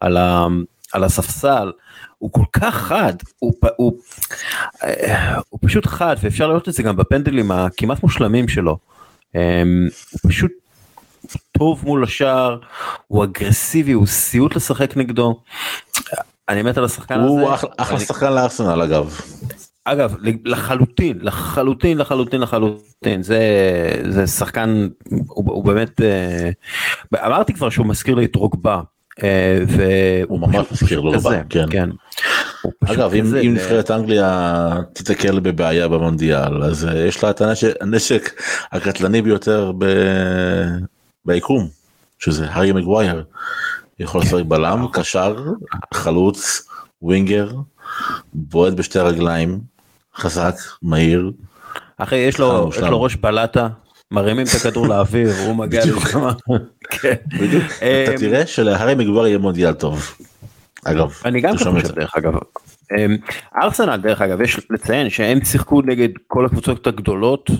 [0.00, 0.46] על, ה,
[0.92, 1.70] על הספסל
[2.18, 3.92] הוא כל כך חד הוא, הוא,
[4.84, 8.78] אה, הוא פשוט חד ואפשר לראות את זה גם בפנדלים הכמעט מושלמים שלו.
[9.36, 9.62] אה,
[10.10, 10.50] הוא פשוט
[11.58, 12.58] טוב מול השער
[13.06, 15.40] הוא אגרסיבי הוא סיוט לשחק נגדו.
[16.48, 17.28] אני מת על השחקן הזה.
[17.28, 19.20] הוא אחלה- אחלה ואני- שחקן לארסנל אגב.
[19.84, 23.40] אגב לחלוטין לחלוטין לחלוטין לחלוטין זה
[24.10, 26.50] זה שחקן הוא, הוא באמת אה,
[27.26, 28.80] אמרתי כבר שהוא מזכיר לי את רוגבה.
[29.22, 31.64] אה, והוא ממש מזכיר לו רוגבה, כן.
[31.70, 31.90] כן.
[32.86, 34.60] אגב אם אם נבחרת אנגליה
[34.92, 37.40] תיתקל בבעיה במונדיאל אז אה, יש לה את
[37.80, 38.32] הנשק-
[38.72, 40.76] הקטלני ביותר ב-
[41.24, 41.68] ביקום
[42.18, 43.24] שזה הארי מגווייר.
[43.98, 45.36] יכול לשחק בלם קשר
[45.94, 46.68] חלוץ
[47.02, 47.50] ווינגר
[48.32, 49.60] בועט בשתי רגליים
[50.16, 51.30] חזק מהיר
[51.98, 52.78] אחי יש לו יש.
[52.78, 53.68] לו ראש בלטה
[54.10, 55.80] מרימים את הכדור לאוויר הוא מגיע.
[55.86, 56.28] לשם.
[56.90, 57.14] כן.
[57.40, 60.16] בדיוק אתה תראה שלהארי מגווייר יהיה מונדיאל טוב.
[60.84, 61.94] אגב אני גם חושב.
[61.94, 62.32] דרך אגב.
[62.98, 63.16] אמ,
[63.62, 67.50] ארסנל דרך אגב יש לציין שהם שיחקו נגד כל הקבוצות הגדולות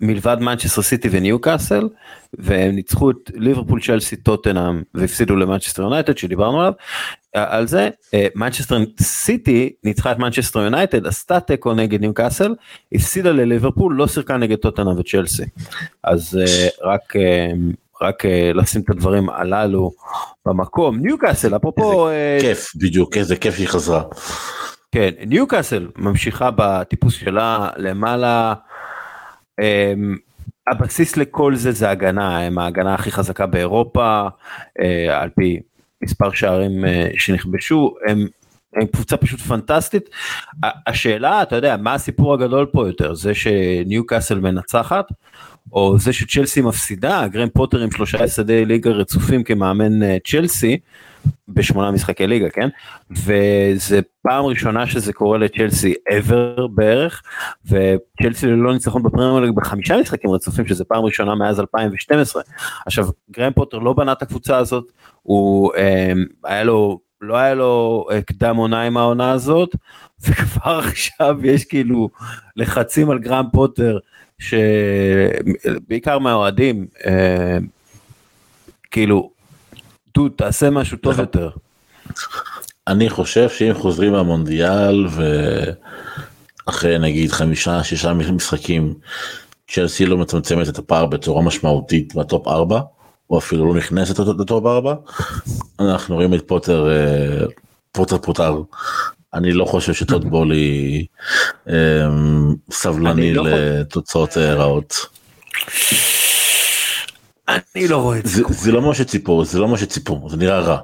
[0.00, 1.88] מלבד מנצ'סטר סיטי וניו קאסל
[2.38, 6.72] והם ניצחו את ליברפול צ'לסי טוטנאם והפסידו למנצ'סטר יונייטד שדיברנו עליו.
[7.36, 12.54] אה, על זה אה, מנצ'סטר סיטי ניצחה את מנצ'סטר יונייטד עשתה תיקו נגד ניו קאסל
[12.94, 15.44] הפסידה לליברפול לא שיחקה נגד טוטנאם וצ'לסי.
[16.04, 17.52] אז אה, רק אה,
[18.02, 19.90] רק אה, לשים את הדברים הללו
[20.46, 24.02] במקום ניו קאסל אפרופו אה, כיף בדיוק איזה כיף שהיא חזרה.
[24.92, 28.54] כן, ניוקאסל ממשיכה בטיפוס שלה למעלה.
[29.60, 30.16] אמ,
[30.66, 34.28] הבסיס לכל זה זה הגנה, הם ההגנה הכי חזקה באירופה,
[34.80, 35.60] אה, על פי
[36.02, 38.26] מספר שערים אה, שנכבשו, הם,
[38.76, 40.10] הם קבוצה פשוט פנטסטית.
[40.86, 45.06] השאלה, אתה יודע, מה הסיפור הגדול פה יותר, זה שניוקאסל מנצחת,
[45.72, 50.78] או זה שצ'לסי מפסידה, גרם פוטר עם שלושה הפסדי ליגה רצופים כמאמן אה, צ'לסי,
[51.48, 52.68] בשמונה משחקי ליגה כן?
[53.10, 57.22] וזה פעם ראשונה שזה קורה לצ'לסי ever בערך
[57.66, 62.42] וצ'לסי ללא ניצחון בפרמייר ליג בחמישה משחקים רצופים שזה פעם ראשונה מאז 2012
[62.86, 64.84] עכשיו גרם פוטר לא בנה את הקבוצה הזאת
[65.22, 66.12] הוא אה,
[66.44, 69.76] היה לו לא היה לו אה, קדם עונה עם העונה הזאת
[70.28, 72.08] וכבר עכשיו יש כאילו
[72.56, 73.98] לחצים על גרהאם פוטר
[74.38, 77.58] שבעיקר מהאוהדים אה,
[78.90, 79.30] כאילו
[80.14, 81.24] דוד תעשה משהו טוב נכון.
[81.24, 81.50] יותר.
[82.86, 85.06] אני חושב שאם חוזרים מהמונדיאל
[86.66, 88.94] ואחרי נגיד חמישה שישה משחקים
[89.68, 92.80] צ'לסי לא מצמצמת את הפער בצורה משמעותית ב top 4
[93.30, 94.94] או אפילו לא נכנסת ל top 4
[95.80, 97.46] אנחנו רואים את פוטר אה,
[97.92, 98.62] פוטר פוטר
[99.34, 101.06] אני לא חושב שטוד בולי
[101.68, 101.74] אה,
[102.70, 105.06] סבלני לא לתוצאות אה, רעות.
[107.48, 108.32] אני לא רואה את זה.
[108.36, 110.78] זה, זה לא מה שציפו זה לא מה שציפו זה נראה רע.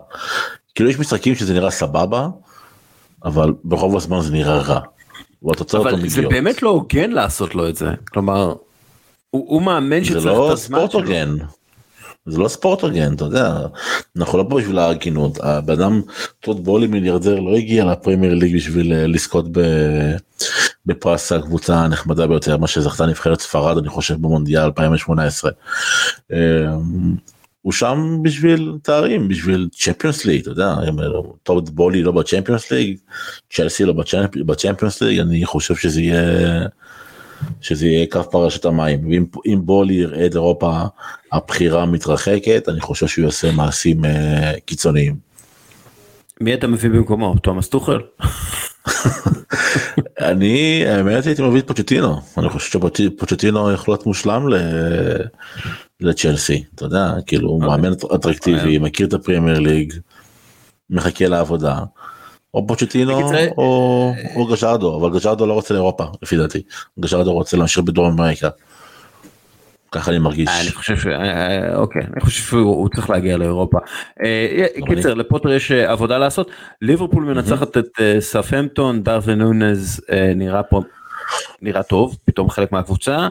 [0.75, 2.29] כאילו יש משחקים שזה נראה סבבה
[3.25, 4.81] אבל ברוב הזמן זה נראה רע.
[5.43, 6.23] והתוצאות לא אבל זה.
[6.23, 7.91] באמת לא הוגן לעשות לו את זה.
[8.13, 8.55] כלומר,
[9.31, 11.01] הוא הוא מאמן זה שצריך לא את הזמן ספורט שלו.
[11.01, 11.37] הוגן.
[12.27, 13.59] זה לא ספורט הוגן אתה יודע
[14.17, 16.01] אנחנו לא פה בשביל ההגינות הבן אדם
[16.41, 19.47] טוד בולי מיליארדר לא הגיע לפרמייר ליג בשביל אה, לזכות
[20.87, 25.51] בפרס הקבוצה הנחמדה ביותר מה שזכתה נבחרת ספרד אני חושב במונדיאל 2018.
[26.33, 26.39] אה,
[27.63, 30.75] הוא שם בשביל תארים בשביל צ'מפיונס ליג אתה יודע
[31.43, 32.97] טוד בולי לא בצ'מפיונס ליג
[33.53, 36.67] צ'לסי לא בצ'מפ- בצ'מפיונס ליג אני חושב שזה יהיה.
[37.61, 40.83] שזה יהיה קו פרשת המים ואם אם בולי יראה את אירופה
[41.33, 45.17] הבכירה מתרחקת אני חושב שהוא יעשה מעשים אה, קיצוניים.
[46.41, 47.35] מי אתה מביא במקומו?
[47.43, 48.01] תומאס טוחל?
[50.21, 54.57] אני האמת הייתי מביא את פוצ'טינו אני חושב שפוצ'טינו יכול להיות מושלם ל-
[56.01, 57.69] לצ'לסי אתה יודע כאילו הוא אוקיי.
[57.69, 59.93] מאמן אטרקטיבי מכיר את הפרימייר ליג
[60.91, 61.79] מחכה לעבודה.
[62.57, 66.63] או פוצ'טינו או או גז'רדו אבל גז'רדו לא רוצה לאירופה לפי דעתי
[67.01, 68.49] גז'רדו רוצה להמשיך בדרום אמריקה.
[69.93, 70.49] ככה אני מרגיש.
[70.63, 71.07] אני חושב ש...
[71.07, 73.79] אה, אוקיי, אני חושב שהוא הוא צריך להגיע לאירופה.
[74.25, 76.51] אה, קיצר, לפוטר יש אה, עבודה לעשות.
[76.83, 80.81] ליברפול מנצחת את אה, סאפהמפטון, דרווין נונז אה, נראה פה,
[81.63, 83.29] נראה טוב, פתאום חלק מהקבוצה.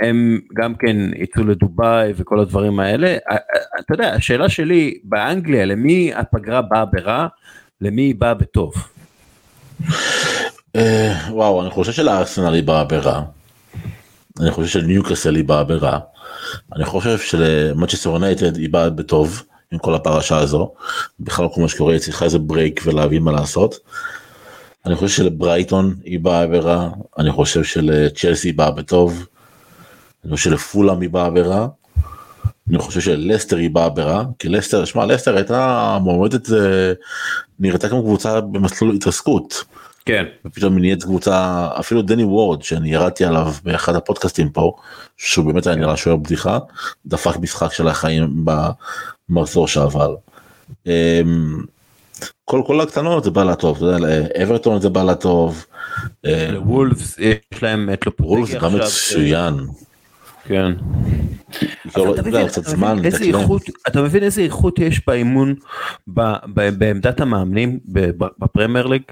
[0.00, 3.16] הם גם כן יצאו לדובאי וכל הדברים האלה.
[3.80, 7.26] אתה יודע, השאלה שלי, באנגליה, למי הפגרה באה ברע?
[7.80, 8.72] למי היא באה בטוב?
[10.76, 13.22] אה, וואו אני חושב שלארסנל היא באה ברע.
[14.40, 15.98] אני חושב שלניוקאסל היא באה ברע.
[16.76, 20.72] אני חושב שלמנצ'סטר יונייטד היא באה בטוב עם כל הפרשה הזו.
[21.20, 23.74] בכלל כל מה שקורה היא צריכה איזה break ולהבין מה לעשות.
[24.86, 26.88] אני חושב שלברייטון היא באה ברע.
[27.18, 29.26] אני חושב שלצ'לסי היא באה בטוב.
[30.24, 31.66] אני חושב שלפולאם היא ברע.
[32.68, 36.92] אני חושב שלסטר היא ברע כי לסטר שמע לסטר הייתה מועמדת אה,
[37.58, 39.64] נראתה כמו קבוצה במסלול התרסקות.
[40.04, 40.24] כן.
[40.44, 44.72] ופתאום היא נהיית קבוצה אפילו דני וורד שאני ירדתי עליו באחד הפודקאסטים פה
[45.16, 46.58] שהוא באמת היה נראה שוער בדיחה
[47.06, 48.44] דפק משחק של החיים
[49.28, 50.14] במחזור שעבר.
[50.86, 51.62] אמ,
[52.44, 55.66] כל כל הקטנות זה בא לה טוב, לאברטון זה בא לה טוב,
[56.26, 59.18] אה, לוולפס יש להם את וולפס לופוטגי גם עכשיו.
[59.18, 59.54] מצוין.
[59.56, 59.62] כן.
[59.62, 59.88] לא, אבל
[60.46, 63.24] אתה יודע, מבין, קצת אתה זמן, מבין איזה.
[63.24, 65.54] איכות, אתה מבין איזה איכות יש באימון
[66.08, 66.20] ב-
[66.54, 67.78] ב- בעמדת המאמנים
[68.38, 69.02] בפרמייר ליג?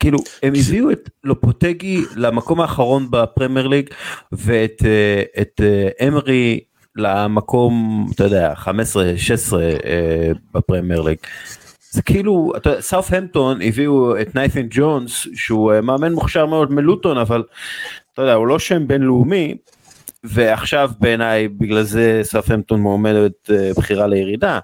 [0.00, 3.90] כאילו הם הביאו את לופוטגי למקום האחרון בפרמייר ליג
[4.32, 6.60] ואת אה, את אה, אמרי
[6.96, 9.72] למקום אתה יודע 15 16 אה,
[10.54, 11.16] בפרמייר ליג.
[11.90, 17.42] זה כאילו אתה- סאות'המפטון הביאו את נייתן ג'ונס שהוא מאמן מוכשר מאוד מלוטון אבל
[18.16, 19.56] אתה יודע הוא לא שם בינלאומי
[20.24, 24.58] ועכשיו בעיניי בגלל זה סאות'המפטון מועמדת אה, בחירה לירידה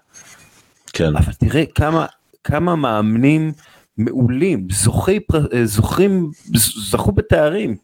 [0.92, 2.06] כן, אבל תראה כמה
[2.44, 3.52] כמה מאמנים
[3.98, 6.30] מעולים זוכי אה, זוכים
[6.90, 7.76] זכו בתארים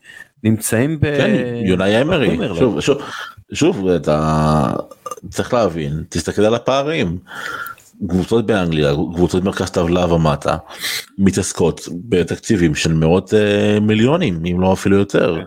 [0.44, 1.04] נמצאים ב...
[1.16, 2.60] כן, יונאי אמרי, בפרמייר ליג.
[2.60, 3.02] שוב, שוב,
[3.52, 4.70] שוב, אתה
[5.30, 7.18] צריך להבין, תסתכל על הפערים.
[8.08, 10.56] קבוצות באנגליה, קבוצות מרכז טבלה ומטה,
[11.18, 15.38] מתעסקות בתקציבים של מאות אה, מיליונים, אם לא אפילו יותר.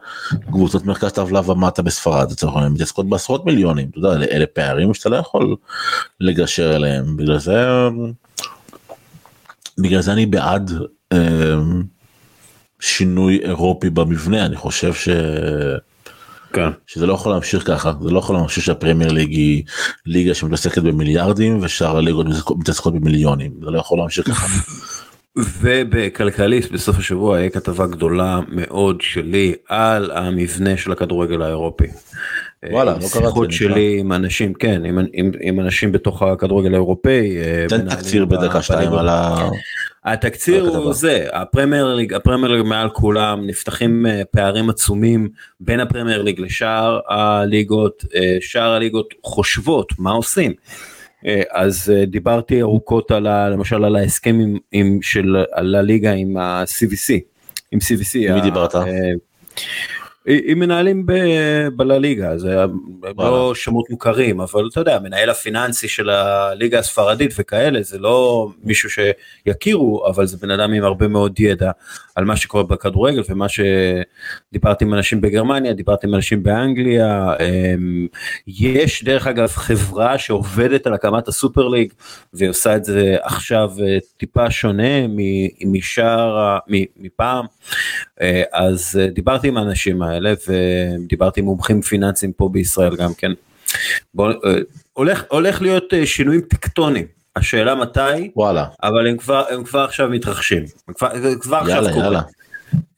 [0.46, 4.94] קבוצות מרכז טבלה ומטה בספרד, לצורך העניין, מתעסקות בעשרות מיליונים, אתה יודע, אלה- אלה פערים
[4.94, 5.56] שאתה לא יכול
[6.20, 7.66] לגשר עליהם, בגלל זה,
[9.78, 10.72] בגלל זה אני בעד
[11.14, 11.56] אה,
[12.80, 15.10] שינוי אירופי במבנה, אני חושב ש...
[16.54, 16.70] כן.
[16.88, 19.64] שזה לא יכול להמשיך ככה זה לא יכול להמשיך שהפרמייר ליג היא
[20.06, 22.26] ליגה שמתעסקת במיליארדים ושאר הליגות
[22.58, 24.48] מתעסקות- במיליונים זה לא יכול להמשיך ככה.
[25.62, 31.88] ובכלכליסט בסוף השבוע היה כתבה גדולה מאוד שלי על המבנה של הכדורגל האירופי.
[32.72, 36.74] וואלה, אה, לא קראתי, שיחות שלי עם אנשים כן עם, עם, עם אנשים בתוך הכדורגל
[36.74, 37.38] האירופאי.
[37.38, 38.94] אה, תן תקציר בדקה שתיים.
[38.94, 39.36] על ה...
[40.06, 40.94] התקציר הוא.
[40.94, 47.00] זה הפרמייר ליג הפרמייר ליג מעל כולם נפתחים אה, פערים עצומים בין הפרמייר ליג לשאר
[47.08, 50.54] הליגות אה, שאר הליגות חושבות מה עושים.
[51.26, 57.14] אה, אז דיברתי ארוכות על ה, למשל על ההסכם עם, עם של הליגה עם ה-CVC
[57.72, 58.16] עם CVC.
[58.18, 58.76] מי ה- דיברת?
[60.26, 62.56] עם מנהלים ב- בלליגה זה
[63.18, 63.54] לא.
[63.56, 70.08] שמות מוכרים אבל אתה יודע המנהל הפיננסי של הליגה הספרדית וכאלה זה לא מישהו שיכירו
[70.08, 71.72] אבל זה בן אדם עם הרבה מאוד ידע
[72.16, 78.08] על מה שקורה בכדורגל ומה שדיברתי עם אנשים בגרמניה דיברתי עם אנשים באנגליה אמ,
[78.48, 81.94] יש דרך אגב חברה שעובדת על הקמת הסופר ליג
[82.34, 85.08] והיא עושה את זה עכשיו אה, טיפה שונה
[85.66, 86.58] משאר
[86.98, 87.46] מפעם
[88.22, 93.32] אה, אז אה, דיברתי עם האנשים האלה ודיברתי עם מומחים פיננסיים פה בישראל גם כן.
[94.14, 94.56] בוא, אה,
[94.94, 100.10] הולך, הולך להיות אה, שינויים טקטוניים, השאלה מתי, וואלה אבל הם כבר, הם כבר עכשיו
[100.10, 102.06] מתרחשים, הם כבר, זה כבר עכשיו יאללה קורה.
[102.06, 102.22] יאללה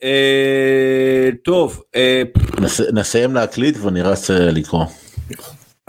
[0.04, 2.24] אה, טוב, אה,
[2.62, 4.86] נס- נסיים להקליט ונרץ אה, לקרוא.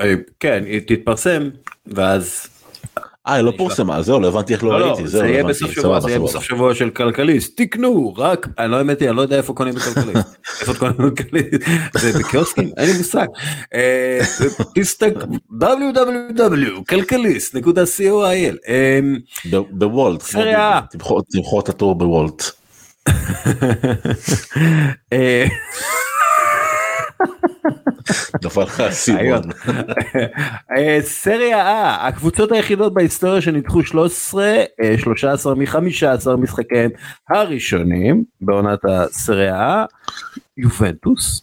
[0.00, 1.48] אה, כן, תתפרסם
[1.86, 2.46] ואז
[3.26, 5.28] אה היא לא פורסמה זהו לא הבנתי איך לא לא, לא, ראיתי זהו זה לא
[5.28, 6.20] יהיה הבנתי, בסוף סבבה, שבוע, זה יהיה.
[6.20, 9.74] בסוף שבוע של כלכליסט, תקנו, רק, אני לא האמת היא, אני לא יודע איפה קונים
[9.74, 10.28] בכלכליסט,
[10.60, 11.48] איפה קונים בכלכליסט,
[11.98, 13.26] זה בקיוסקים, אין לי מושג,
[13.74, 14.18] אה,
[15.60, 19.00] www.כלכליסט.co.il, אה,
[19.50, 20.22] ב- בוולט
[20.90, 22.42] תמכור- תמכור את הטור בוולט.
[28.44, 28.82] נפל לך.
[29.08, 29.42] היום.
[30.76, 34.44] אה, סריה A, הקבוצות היחידות בהיסטוריה שניצחו 13,
[34.82, 36.90] אה, 13 מ-15 משחקיהם
[37.30, 40.12] הראשונים בעונת הסריה A,
[40.56, 41.42] יובנטוס,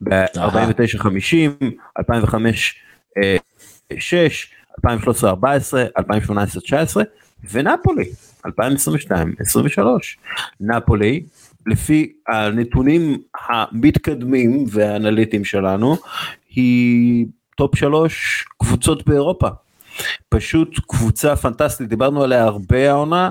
[0.00, 1.64] ב-49-50,
[1.98, 2.80] 2005
[3.98, 4.86] 6, 2013-2014,
[5.98, 7.00] 2018-2019,
[7.50, 8.10] ונפולי,
[8.46, 8.48] 2022-2023.
[10.60, 11.24] נפולי,
[11.66, 15.96] לפי הנתונים המתקדמים והאנליטיים שלנו,
[16.50, 19.48] היא top שלוש קבוצות באירופה.
[20.28, 23.30] פשוט קבוצה פנטסטית, דיברנו עליה הרבה העונה,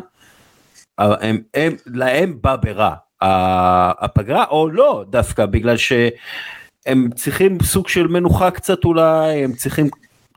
[0.97, 8.51] הם, הם, להם בא ברע הפגרה, או לא דווקא, בגלל שהם צריכים סוג של מנוחה
[8.51, 9.89] קצת אולי, הם צריכים,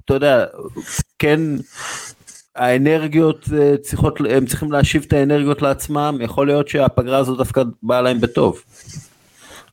[0.04, 0.44] אתה יודע,
[1.18, 1.40] כן,
[2.56, 8.02] האנרגיות אה, צריכות, הם צריכים להשיב את האנרגיות לעצמם, יכול להיות שהפגרה הזאת דווקא באה
[8.02, 8.62] להם בטוב.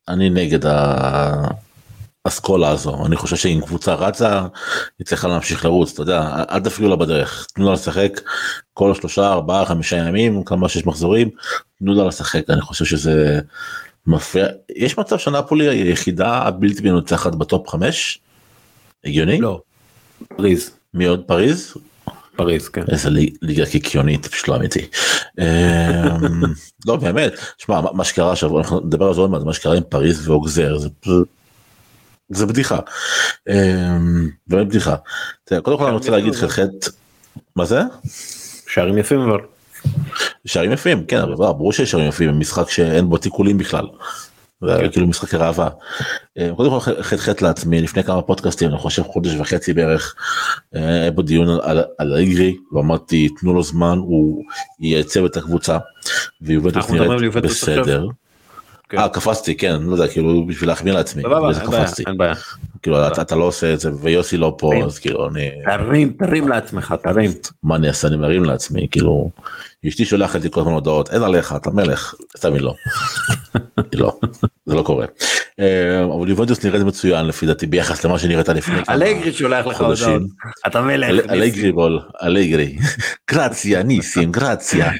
[0.07, 1.47] אני נגד ה...
[2.27, 4.41] אסכולה הזו אני חושב שאם קבוצה רצה
[4.99, 8.21] היא צריכה להמשיך לרוץ אתה יודע אל תפריעו לה בדרך תנו לה לשחק
[8.73, 11.29] כל שלושה ארבעה חמישה ימים כמה שיש מחזורים
[11.79, 13.39] תנו לה לשחק אני חושב שזה
[14.07, 18.19] מפריע יש מצב שנפולי היחידה הבלתי מנוצחת ב top חמש?
[19.05, 19.41] הגיוני?
[19.41, 19.61] לא.
[20.37, 20.71] פריז.
[20.93, 21.73] מי עוד פריז?
[22.35, 22.83] פריז כן.
[22.91, 23.09] איזה
[23.41, 24.87] ליגה קיקיונית פשוט לא אמיתי.
[25.39, 26.41] אמ,
[26.87, 29.83] לא באמת שמע מה שקרה עכשיו אנחנו נדבר על זה עוד מעט מה שקרה עם
[29.89, 31.27] פריז ואוקזר זה פשוט.
[32.29, 32.79] זה בדיחה.
[33.49, 34.95] אמ, באמת בדיחה.
[35.63, 36.89] קודם כל אני רוצה להגיד חטא
[37.55, 37.81] מה זה?
[38.67, 39.39] שערים יפים אבל.
[40.45, 43.85] שערים יפים כן אבל ברור שיש שערים יפים משחק שאין בו תיקולים בכלל.
[44.67, 44.91] כן.
[44.91, 45.69] כאילו משחק ראווה.
[46.37, 50.15] אמ, קודם כל חטא לעצמי לפני כמה פודקאסטים אני חושב חודש וחצי בערך
[50.73, 51.59] היה בו דיון
[51.97, 54.43] על האיגרי ואמרתי תנו לו זמן הוא
[54.79, 55.77] ייצב את הקבוצה.
[56.41, 58.07] ויובנטוס נראית בסדר.
[58.93, 58.99] כן.
[58.99, 61.23] אה קפצתי כן לא יודע כאילו בשביל להחמיא לעצמי.
[62.07, 62.33] אין בעיה.
[62.81, 65.49] כאילו אתה לא עושה את זה ויוסי לא פה אז כאילו אני.
[65.65, 67.31] תרים תרים לעצמך תרים.
[67.63, 69.29] מה אני אעשה אני מרים לעצמי כאילו.
[69.87, 72.75] אשתי שולחת לי כל הזמן הודעות אין עליך אתה מלך סתם היא לא.
[73.93, 74.19] לא
[74.65, 75.05] זה לא קורה.
[75.59, 78.79] אה, אבל יובנטוס נראית מצוין לפי דעתי ביחס למה שנראית לפני.
[78.89, 80.21] אלגרי שולח לך הודעות.
[80.67, 81.29] אתה מלך.
[81.29, 82.77] אלגרי בול אלגרי.
[83.31, 84.91] גרציה ניסים גרציה.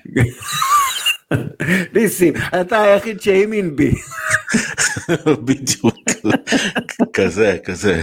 [1.93, 3.91] ניסים, אתה היחיד שהאמין בי.
[5.45, 5.95] בדיוק,
[7.13, 8.01] כזה, כזה.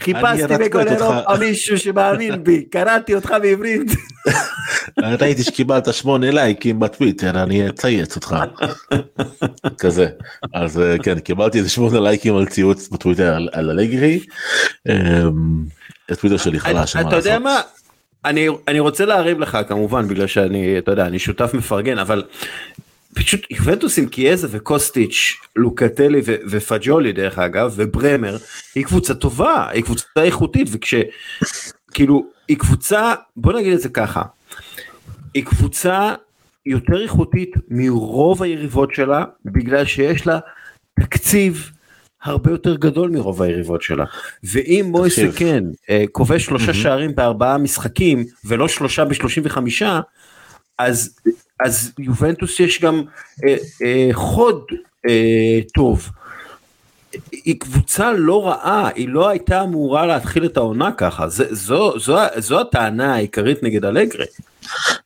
[0.00, 3.92] חיפשתי בכל אירופה מישהו שמאמין בי, קראתי אותך בעברית.
[5.20, 8.36] ראיתי שקיבלת שמונה לייקים בטוויטר, אני אצייץ אותך.
[9.78, 10.06] כזה.
[10.54, 14.20] אז אה, כן, קיבלתי איזה שמונה לייקים על ציוץ בטוויטר על אלגרי.
[16.08, 16.96] הטוויטר שלי חלש.
[16.96, 17.60] אתה יודע מה?
[18.24, 22.22] אני אני רוצה להרים לך כמובן בגלל שאני אתה יודע אני שותף מפרגן אבל
[23.14, 28.36] פשוט יובנטוס עם קיאזה וקוסטיץ' לוקטלי ופג'ולי דרך אגב וברמר
[28.74, 30.94] היא קבוצה טובה היא קבוצה איכותית וכש
[31.92, 34.22] כאילו היא קבוצה בוא נגיד את זה ככה
[35.34, 36.14] היא קבוצה
[36.66, 40.38] יותר איכותית מרוב היריבות שלה בגלל שיש לה
[41.00, 41.70] תקציב
[42.22, 44.04] הרבה יותר גדול מרוב היריבות שלה.
[44.44, 50.00] ואם מויסה כן אה, כובש שלושה שערים בארבעה משחקים ולא שלושה בשלושים וחמישה,
[50.78, 51.18] אז,
[51.60, 53.02] אז יובנטוס יש גם
[53.44, 54.64] אה, אה, חוד
[55.08, 56.08] אה, טוב.
[57.32, 62.18] היא קבוצה לא רעה, היא לא הייתה אמורה להתחיל את העונה ככה, זה, זו, זו,
[62.36, 64.26] זו הטענה העיקרית נגד אלגרי.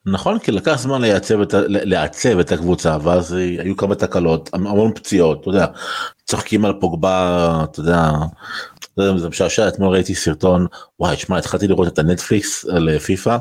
[0.07, 5.41] נכון כי לקח זמן לייצב את, לעצב את הקבוצה ואז היו כמה תקלות המון פציעות
[5.41, 5.67] אתה יודע
[6.27, 8.11] צוחקים על פוגבה אתה יודע.
[9.17, 10.67] זה משעשע אתמול ראיתי סרטון
[11.01, 13.37] וואי שמע התחלתי לראות את הנטפליקס על פיפא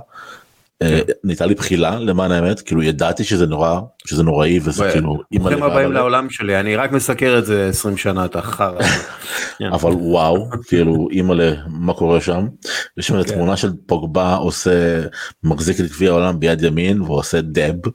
[0.82, 1.14] אה, כן.
[1.24, 5.92] נהייתה לי בחילה למען האמת כאילו ידעתי שזה נורא שזה נוראי וזה כאילו ברוכים הבאים
[5.92, 8.80] לעולם שלי אני רק מסקר את זה 20 שנה את החרא.
[9.60, 9.74] כן.
[9.74, 12.48] אבל וואו כאילו אימא'לה מה קורה שם.
[12.98, 13.34] יש שם כן.
[13.34, 15.02] תמונה של פוגבה עושה
[15.44, 17.90] מחזיק את גביע העולם ביד ימין ועושה דב.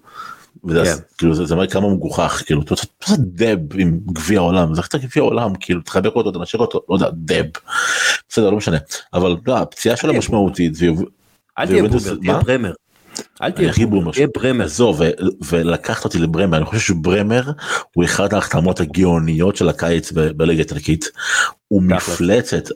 [0.65, 2.87] וזה כאילו זה אומר כמה מגוחך כאילו אתה עושה
[3.19, 7.11] דב עם גביע העולם זה קצת גביע העולם כאילו תחבק אותו תנשק אותו לא יודע
[7.13, 7.45] דב.
[8.29, 8.79] בסדר לא משנה
[9.15, 10.73] אבל לא, הפציעה שלו משמעותית
[11.59, 12.73] אל תהיה בומר, תהיה ברמר.
[13.43, 14.65] אל תהיה בומר, תהיה ברמר.
[14.65, 15.01] עזוב,
[15.49, 17.43] ולקחת אותי לברמר, אני חושב שברמר
[17.95, 21.11] הוא אחד ההחתמות הגאוניות של הקיץ בליגה האיטלקית.
[21.69, 22.69] הוא מפלצת.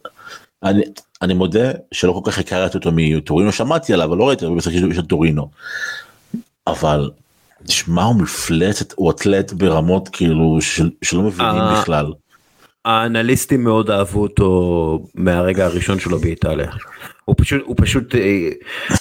[0.62, 0.82] אני,
[1.22, 4.72] אני מודה שלא כל כך הכרתי אותו מטורינו, שמעתי עליו, אבל לא ראיתי אותו במשחק
[4.94, 5.50] של טורינו.
[6.66, 7.10] אבל,
[7.66, 12.12] תשמע, הוא מפלצת, הוא אתלט ברמות כאילו של, שלא מבינים אה, בכלל.
[12.84, 16.70] האנליסטים מאוד אהבו אותו מהרגע הראשון שלו באיטליה.
[17.24, 18.48] הוא פשוט הוא פשוט אה,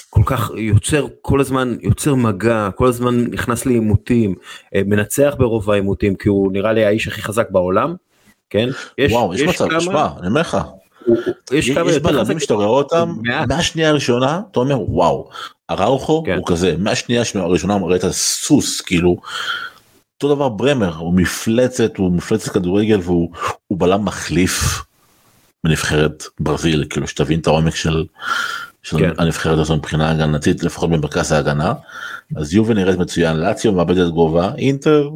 [0.09, 4.35] כל כך יוצר כל הזמן יוצר מגע כל הזמן נכנס לעימותים
[4.75, 7.95] אה, מנצח ברוב העימותים כי הוא נראה לי האיש הכי חזק בעולם.
[8.49, 10.57] כן יש, וואו יש, יש מצב תשמע אני אומר לך.
[11.51, 13.13] יש, יש בלמים שאתה רואה אותם
[13.47, 15.29] מהשנייה הראשונה אתה אומר וואו
[15.81, 16.37] אראוכו כן.
[16.37, 19.17] הוא כזה מהשנייה הראשונה ראית סוס כאילו.
[20.15, 23.29] אותו דבר ברמר הוא מפלצת הוא מפלצת כדורגל והוא
[23.71, 24.83] בלם מחליף
[25.63, 28.05] בנבחרת ברזיל כאילו שתבין את העומק של
[28.83, 29.11] של כן.
[29.17, 31.73] הנבחרת הזאת מבחינה הגנתית לפחות במרכז ההגנה.
[32.35, 35.09] אז יובה נראית מצוין לאציו מאבדת גובה אינטר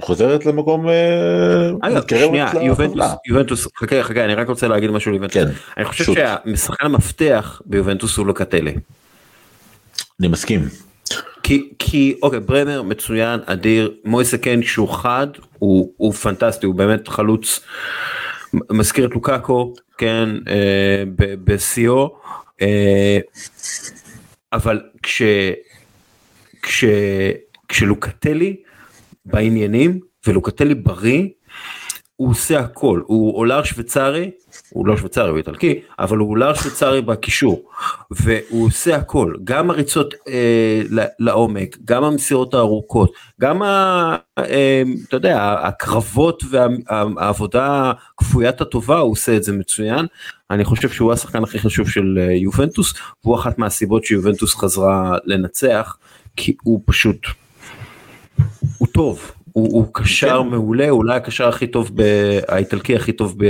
[0.00, 2.50] חוזרת למקום אה, שנייה.
[2.62, 5.36] יובנטוס, יובנטוס, חכה, חכה, אני רק רוצה להגיד משהו על יובנטוס.
[5.36, 6.16] כן, אני חושב שוט.
[6.16, 8.74] שהשחקן המפתח ביובנטוס הוא לוקטלי.
[10.20, 10.60] אני מסכים.
[11.42, 15.26] כי, כי, אוקיי, ברמר מצוין, אדיר, מויסה קן כשהוא חד,
[15.58, 17.60] הוא, הוא פנטסטי, הוא באמת חלוץ,
[18.70, 21.02] מזכיר את לוקאקו, כן, אה,
[21.44, 22.18] בשיאו,
[22.62, 23.18] אה,
[24.52, 25.22] אבל כש,
[26.62, 26.84] כש,
[27.68, 28.56] כשלוקטלי
[29.24, 31.28] בעניינים, ולוקטלי בריא,
[32.16, 34.30] הוא עושה הכל, הוא עולר שוויצרי,
[34.70, 37.62] הוא לא שוויצרי, הוא איטלקי, אבל הוא עולר שוויצרי בקישור,
[38.10, 40.82] והוא עושה הכל, גם הריצות אה,
[41.18, 49.36] לעומק, גם המסירות הארוכות, גם ה, אה, אתה יודע, הקרבות והעבודה כפוית הטובה, הוא עושה
[49.36, 50.06] את זה מצוין.
[50.50, 52.94] אני חושב שהוא השחקן הכי חשוב של אה, יובנטוס,
[53.24, 55.96] והוא אחת מהסיבות שיובנטוס חזרה לנצח,
[56.36, 57.26] כי הוא פשוט,
[58.78, 59.32] הוא טוב.
[59.56, 60.48] הוא, הוא קשר כן.
[60.48, 62.02] מעולה, אולי הקשר הכי טוב, ב...
[62.48, 63.44] האיטלקי הכי טוב ב...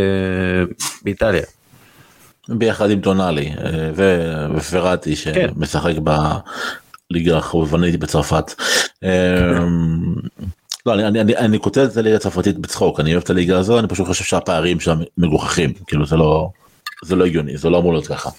[1.05, 1.43] באיטליה.
[2.49, 5.49] ביחד עם טונאלי אה, ו- ופרטי כן.
[5.55, 5.95] שמשחק
[7.11, 8.55] בליגה החובבנית בצרפת.
[9.05, 9.65] אה,
[10.87, 13.79] לא, אני, אני, אני, אני כותב את הליגה הצרפתית בצחוק אני אוהב את הליגה הזו
[13.79, 16.51] אני פשוט חושב שהפערים שם מגוחכים כאילו זה לא
[17.05, 18.31] זה לא הגיוני זה לא אמור להיות ככה.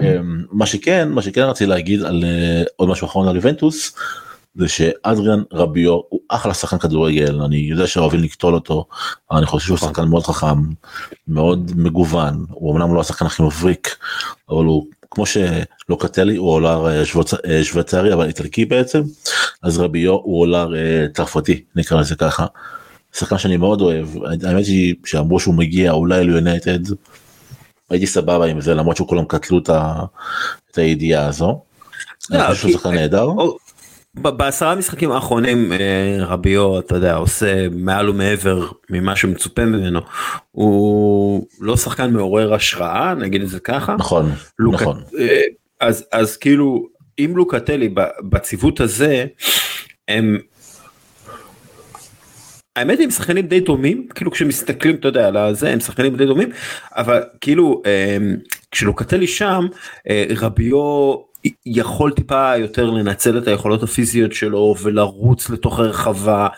[0.00, 0.16] אה,
[0.52, 3.94] מה שכן מה שכן רציתי להגיד על אה, עוד משהו אחרון על יובנטוס
[4.54, 8.86] זה שאדריאן רביו הוא אחלה שחקן כדורגל אני יודע שאוהבים לקטול אותו
[9.32, 10.58] אני חושב שהוא שחקן מאוד חכם
[11.28, 13.96] מאוד מגוון הוא אמנם לא השחקן הכי מבריק
[14.48, 17.02] אבל הוא כמו שלוקטלי הוא עולר אה,
[17.50, 19.02] אה, שוויצרי אבל איטלקי בעצם
[19.62, 22.46] אז רביו הוא עולר אה, צרפתי נקרא לזה ככה.
[23.14, 24.08] שחקן שאני מאוד אוהב
[24.44, 26.78] האמת היא שאמרו שהוא מגיע אולי ליונייטד
[27.90, 31.62] הייתי סבבה עם זה למרות שכולם קטלו את הידיעה הזו.
[32.30, 33.28] לא, אני חושב שהוא שחקן נהדר.
[34.16, 35.78] בעשרה משחקים האחרונים אה,
[36.20, 40.00] רביו אתה יודע עושה מעל ומעבר ממה שמצופה ממנו
[40.50, 45.40] הוא לא שחקן מעורר השראה נגיד את זה ככה נכון לוק- נכון אה,
[45.80, 46.86] אז אז כאילו
[47.18, 47.94] אם לוקטלי
[48.30, 49.26] בציוות הזה
[50.08, 50.38] הם.
[52.76, 56.48] האמת הם שחקנים די דומים כאילו כשמסתכלים אתה יודע על הזה הם שחקנים די דומים
[56.96, 58.16] אבל כאילו אה,
[58.70, 59.66] כשלוקטלי שם
[60.36, 60.78] רביו
[61.66, 66.48] יכול טיפה יותר לנצל את היכולות הפיזיות שלו ולרוץ לתוך הרחבה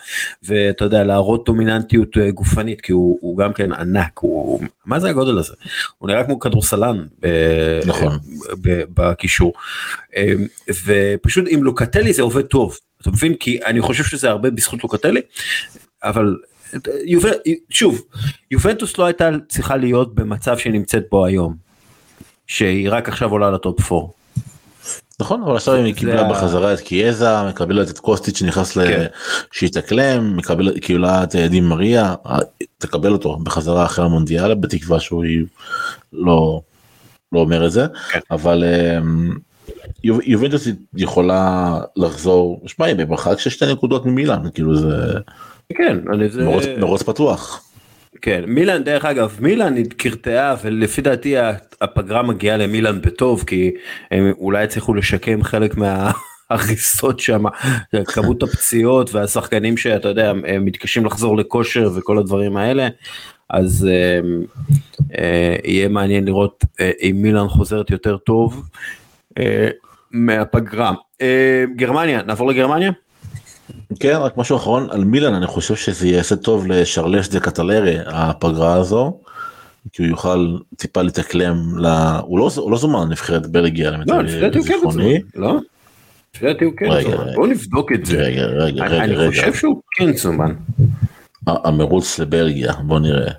[0.43, 5.09] ואתה יודע להראות דומיננטיות אה, גופנית כי הוא, הוא גם כן ענק הוא מה זה
[5.09, 5.53] הגודל הזה
[5.97, 8.17] הוא נראה כמו כדורסלן ב- נכון.
[8.93, 9.53] בקישור
[10.15, 10.33] אה,
[10.85, 15.21] ופשוט עם לוקטלי זה עובד טוב אתה מבין כי אני חושב שזה הרבה בזכות לוקטלי
[16.03, 16.37] אבל
[17.05, 17.31] יובל,
[17.69, 18.01] שוב
[18.51, 21.55] יובנטוס לא הייתה צריכה להיות במצב שהיא נמצאת בו היום
[22.47, 24.07] שהיא רק עכשיו עולה לטופ 4.
[25.19, 28.77] נכון אבל עכשיו היא קיבלה בחזרה את קיאזה מקבלת את קוסטיץ' שנכנס.
[28.77, 29.05] כן.
[29.51, 32.37] שהתאקלם מקבלת קיבלה את אה, דין מריה אה,
[32.77, 35.23] תקבל אותו בחזרה אחרי המונדיאל בתקווה שהוא
[36.13, 36.61] לא
[37.31, 38.19] לא אומר את זה כן.
[38.31, 39.37] אבל אמ,
[40.03, 45.13] יוב- יובנטוס יכולה לחזור שמע היא במרחק של שתי נקודות ממילאן כאילו זה
[45.69, 46.47] כן, אני זה...
[46.79, 47.61] מרוץ פתוח.
[48.21, 51.35] כן, מילאן דרך אגב, מילאן קרטעה ולפי דעתי
[51.81, 53.71] הפגרה מגיעה למילאן בטוב כי
[54.11, 57.43] הם אולי הצליחו לשקם חלק מההריסות שם,
[58.05, 62.87] כמות הפציעות והשחקנים שאתה יודע הם מתקשים לחזור לכושר וכל הדברים האלה.
[63.49, 64.19] אז אה,
[65.17, 68.69] אה, יהיה מעניין לראות אה, אם מילאן חוזרת יותר טוב
[69.39, 69.69] אה,
[70.11, 70.93] מהפגרה.
[71.21, 72.91] אה, גרמניה, נעבור לגרמניה?
[73.99, 78.73] כן רק משהו אחרון על מילאן אני חושב שזה יעשה טוב לשרלש דה קטלרי הפגרה
[78.73, 79.19] הזו.
[79.91, 81.85] כי הוא יוכל טיפה להתאקלם ל...
[82.21, 85.19] הוא לא, הוא לא זומן לנבחרת בלגיה לא, למיטב לפי דעתי הוא כן זיכרוני.
[85.35, 85.59] זומן, לא?
[86.35, 87.33] לפי דעתי הוא כן זומן, רגע.
[87.35, 88.17] בואו נבדוק את זה.
[88.17, 90.53] רגע רגע רגע אני רגע חושב שהוא כן זומן.
[91.47, 93.31] המרוץ לבלגיה בוא נראה.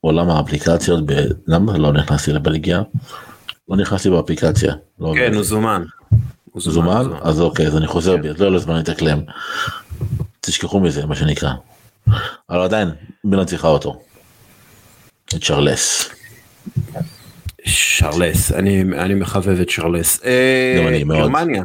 [0.00, 1.12] עולם האפליקציות ב...
[1.46, 2.82] למה לא נכנסתי לבלגיה?
[3.68, 4.74] לא נכנסתי באפליקציה.
[5.00, 5.34] לא כן.
[5.34, 5.82] הוא זומן.
[6.52, 7.06] הוא זומן?
[7.22, 8.22] אז אוקיי אז אני חוזר כן.
[8.22, 9.20] בי אז לא יהיה לו זמן להתאקלם.
[10.40, 11.50] תשכחו מזה מה שנקרא.
[12.50, 12.90] אבל עדיין
[13.24, 14.00] מילאן צריכה אותו.
[15.34, 16.10] את שרלס.
[17.64, 20.24] שרלס, אני אני מחבב את שרלס.
[20.24, 21.18] אה, גם אני מאוד.
[21.18, 21.62] גרמניה.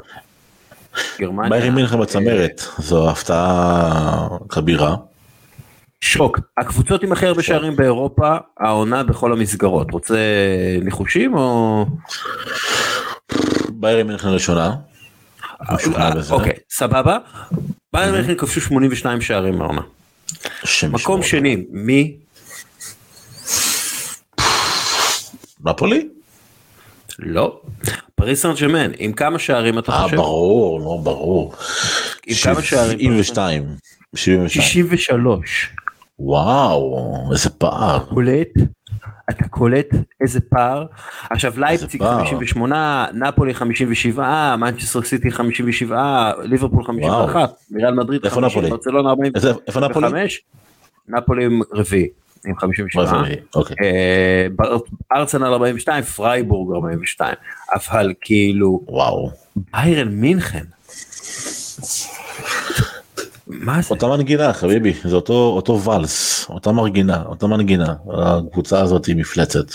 [1.19, 1.49] גרמניה.
[1.49, 4.95] ביירן מינכן אה, בצמרת זו הפתעה כבירה.
[6.01, 6.39] שוק.
[6.57, 9.91] הקבוצות עם הכי הרבה שערים באירופה, העונה בכל המסגרות.
[9.91, 10.17] רוצה
[10.81, 11.85] ניחושים או...
[13.79, 14.75] ביירן מינכן ראשונה.
[16.31, 17.17] אוקיי, סבבה.
[17.93, 19.81] ביירן מינכן כבשו 82 שערים העונה.
[20.63, 21.23] השם מקום.
[21.23, 22.17] שני, מי?
[25.65, 26.07] נפולי?
[27.19, 27.61] לא.
[28.15, 30.15] פריס סן ג'רמן, עם כמה שערים אתה אה חושב?
[30.15, 31.53] ברור, לא ברור.
[32.27, 32.99] עם כמה שערים?
[32.99, 33.75] 72.
[34.15, 34.63] 72.
[34.63, 35.69] 63.
[36.19, 38.05] וואו, איזה פער.
[39.29, 39.87] אתה קולט
[40.21, 40.85] איזה פער.
[41.29, 42.25] עכשיו לייפציג פער.
[42.25, 48.69] 58, נפולי 57, מנצ'סטר סיטי 57, ליברפול 51, ריאל מדריד איפה 50, נפולי?
[48.69, 50.07] ברצלונה 45, איזה- איפה נפולי?
[51.73, 52.07] רביעי
[52.47, 53.21] עם 57,
[53.55, 53.75] אוקיי.
[53.83, 54.47] אה,
[55.17, 57.35] ארסנל 42, פרייבורג 42,
[57.75, 59.31] אבל כאילו וואו.
[59.55, 60.63] ביירן מינכן.
[63.47, 63.87] מה זה?
[63.89, 69.65] אותה מנגינה חביבי זה אותו אותו ואלס אותה מנגינה אותה מנגינה הקבוצה הזאת היא מפלצת.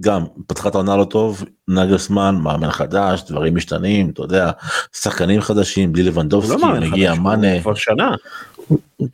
[0.00, 4.50] גם פתחה את העונה לא טוב נגלסמן מאמן חדש דברים משתנים אתה יודע
[4.92, 8.14] שחקנים חדשים בלי לבנדובסקי לא מגיע מאנה כבר שנה.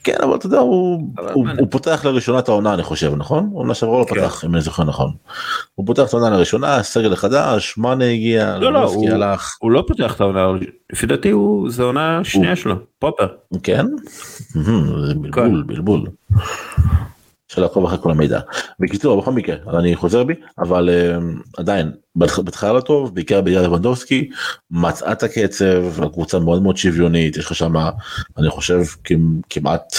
[0.04, 1.46] כן אבל אתה יודע הוא, הוא.
[1.58, 3.50] הוא פותח לראשונה את העונה אני חושב נכון?
[3.52, 4.14] עונה שעברה לא כן.
[4.14, 5.10] פתח אם אני זוכר נכון.
[5.74, 9.84] הוא פותח את העונה לראשונה סגל החדש מאנה הגיע לא, לא, הוא- הלך הוא לא
[9.88, 10.46] פותח את העונה,
[10.92, 13.26] לפי דעתי הוא, זה עונה שנייה שלו, פופר.
[13.62, 13.86] כן?
[15.16, 16.06] בלבול בלבול.
[17.50, 18.40] אפשר לעקוב אחרי כל המידע.
[18.80, 23.64] בקיצור בכל מקרה אני חוזר בי אבל um, עדיין בהתח- בהתחלה לא טוב בעיקר בגלל
[23.64, 24.30] לבנדובסקי
[24.70, 27.72] מצאה את הקצב הקבוצה מאוד מאוד שוויונית יש לך שם
[28.38, 29.94] אני חושב כמ- כמעט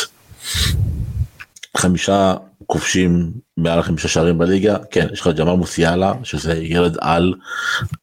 [1.78, 2.34] חמישה
[2.66, 4.78] כובשים מעל חמישה שערים בליגה.
[4.92, 7.34] כן יש לך ג'מאל מוסיאלה שזה ילד על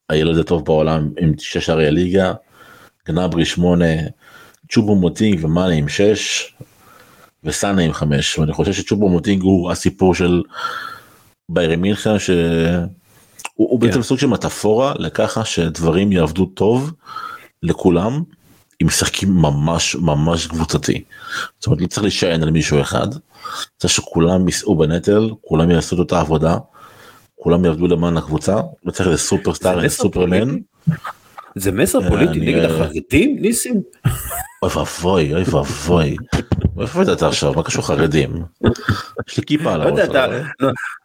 [0.08, 2.32] הילד הטוב בעולם עם שש שערי הליגה.
[3.08, 3.84] גנברי שמונה
[4.72, 6.54] צ'ובו מוטינג ומאנה עם שש
[7.44, 10.42] וסאנה עם חמש ואני חושב שצ'ובו מוטינג הוא הסיפור של
[11.48, 12.36] ביירי מינכן שהוא
[13.54, 13.86] הוא כן.
[13.86, 16.92] בעצם סוג של מטאפורה לככה שדברים יעבדו טוב
[17.62, 18.22] לכולם
[18.82, 21.04] אם משחקים ממש ממש קבוצתי.
[21.58, 23.06] זאת אומרת לא צריך להישען על מישהו אחד.
[23.76, 26.56] צריך שכולם יישאו בנטל כולם יעשו את אותה עבודה.
[27.34, 30.58] כולם יעבדו למען הקבוצה לא צריך איזה סופרסטאר זה איזה סופרמן.
[31.54, 33.82] זה מסר אה, פוליטי נגד אה, החרדים ניסים?
[34.62, 36.16] אוי ואבוי אוי ואבוי.
[36.80, 38.42] איפה הבאת אתה עכשיו מה קשור חרדים?
[39.28, 40.46] יש לי כיפה על לא הראש.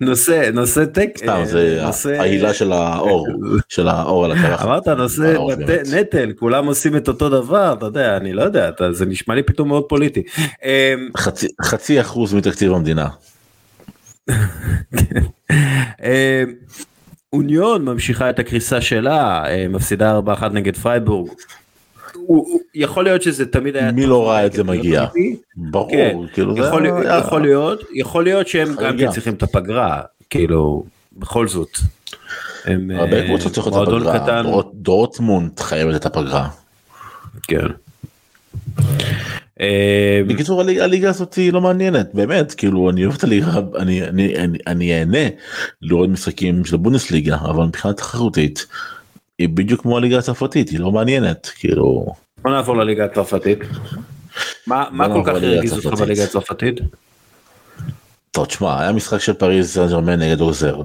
[0.02, 1.46] נושא נושא טק, סתם אה,
[1.92, 3.28] זה העילה של האור
[3.70, 4.66] של האור על הקרחת.
[4.66, 5.36] אמרת נושא.
[5.94, 9.68] נטל כולם עושים את אותו דבר אתה יודע אני לא יודע זה נשמע לי פתאום
[9.68, 10.24] מאוד פוליטי.
[10.64, 13.08] אה, חצי חצי אחוז מתקציב המדינה.
[17.34, 21.30] אוניון ממשיכה את הקריסה שלה אה, מפסידה 4-1 נגד פרייבורג.
[22.14, 25.04] הוא- יכול להיות שזה תמיד היה מי לא ראה את נגד זה מגיע?
[25.04, 25.36] מכבי.
[25.56, 28.98] ברור כן, כאילו זה יכול, היה- יכול להיות יכול להיות שהם גם.
[28.98, 30.84] כן צריכים את הפגרה כאילו
[31.18, 31.70] בכל זאת.
[32.66, 34.20] הם, הרבה אה, קבוצות צריכות את הפגרה.
[34.20, 36.50] קטן, דורטמונד חייבת את הפגרה.
[37.48, 37.66] כן.
[39.62, 44.36] אה, בקיצור הליגה, הזאת היא לא מעניינת באמת כאילו אני אוהב את הליגה אני אני
[44.38, 45.28] אני אני אהנה
[45.82, 48.66] לראות משחקים של הבונדסליגה אבל מבחינה תחרותית.
[49.40, 52.06] היא בדיוק כמו הליגה הצרפתית היא לא מעניינת כאילו
[52.44, 53.60] בוא נעבור לליגה הצרפתית.
[54.68, 56.00] מה כל כך הרגיז אותך.
[56.00, 56.76] בליגה הצרפתית?
[58.32, 60.82] טוב תשמע היה משחק של פריז סן ג'רמן נגד אוגזר.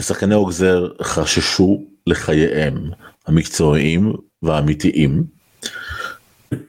[0.00, 2.90] שחקני אוגזר חששו לחייהם
[3.26, 4.12] המקצועיים
[4.42, 5.37] והאמיתיים.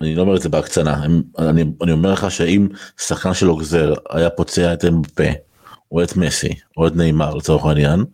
[0.01, 1.03] אני לא אומר את זה בהקצנה
[1.39, 2.67] אני, אני אומר לך שאם
[2.97, 5.23] שחקן של אוגזר היה פוצע את אמפה
[5.91, 8.05] או את מסי או את נאמר לצורך העניין.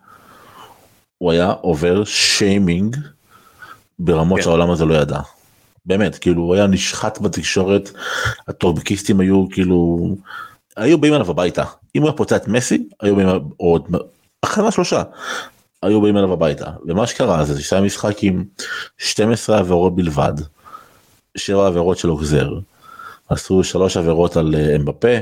[1.18, 2.98] הוא היה עובר שיימינג
[4.00, 4.44] ברמות כן.
[4.44, 5.20] שהעולם הזה לא ידע.
[5.86, 7.92] באמת כאילו הוא היה נשחט בתקשורת
[8.48, 10.10] הטורבקיסטים היו כאילו
[10.78, 11.64] היו באים אליו הביתה
[11.96, 13.88] אם הוא היה פוצע את מסי היו באים עוד
[14.44, 15.04] הכנה שלושה
[15.84, 18.44] היו באים אליו הביתה ומה שקרה זה שהיה משחק עם
[18.98, 20.34] 12 עבירות בלבד
[21.36, 22.50] 7 עבירות של אוגזר
[23.30, 25.18] עשו שלוש עבירות על אה, אמבפה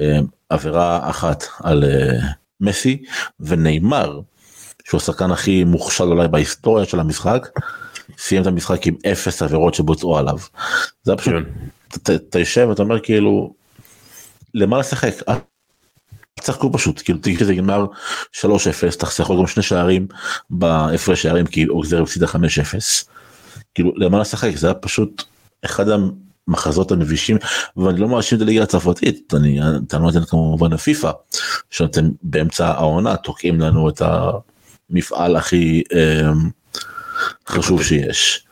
[0.00, 0.18] אה,
[0.48, 2.18] עבירה אחת על אה,
[2.60, 3.02] מסי
[3.40, 4.20] ונאמר
[4.84, 7.48] שהוא השחקן הכי מוכשל אולי בהיסטוריה של המשחק
[8.18, 10.36] סיים את המשחק עם אפס עבירות שבוצעו עליו.
[11.02, 12.12] זה פשוט כן.
[12.28, 13.54] אתה- יושב ואתה אומר כאילו
[14.54, 15.12] למה לשחק
[16.40, 17.86] תשחקו פשוט כאילו תגיד שזה נגמר
[18.32, 18.42] 3-0
[18.98, 20.06] תחסכו גם שני שערים
[20.50, 22.28] בהפרש שערים כי אוגזר הפסידה 5-0
[23.74, 25.22] כאילו למה לשחק זה היה פשוט
[25.64, 25.86] אחד
[26.48, 27.36] המחזות המבישים
[27.76, 29.60] ואני לא מאשים את הליגה הצרפתית אני
[30.08, 31.10] את זה כמובן לפיפא
[31.70, 34.02] שאתם באמצע העונה תוקעים לנו את
[34.90, 36.30] המפעל הכי אה,
[37.48, 38.46] חשוב שיש.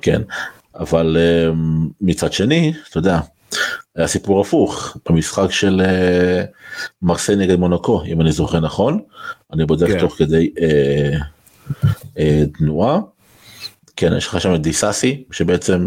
[0.00, 0.22] כן.
[0.74, 1.52] אבל אה,
[2.00, 3.20] מצד שני אתה יודע
[3.96, 6.44] היה סיפור הפוך במשחק של אה,
[7.02, 9.00] מרסיי נגד מונקו אם אני זוכר נכון
[9.52, 10.00] אני בודק כן.
[10.00, 11.18] תוך כדי אה,
[12.18, 13.00] אה, תנועה
[13.96, 15.86] כן יש לך שם את דיסאסי שבעצם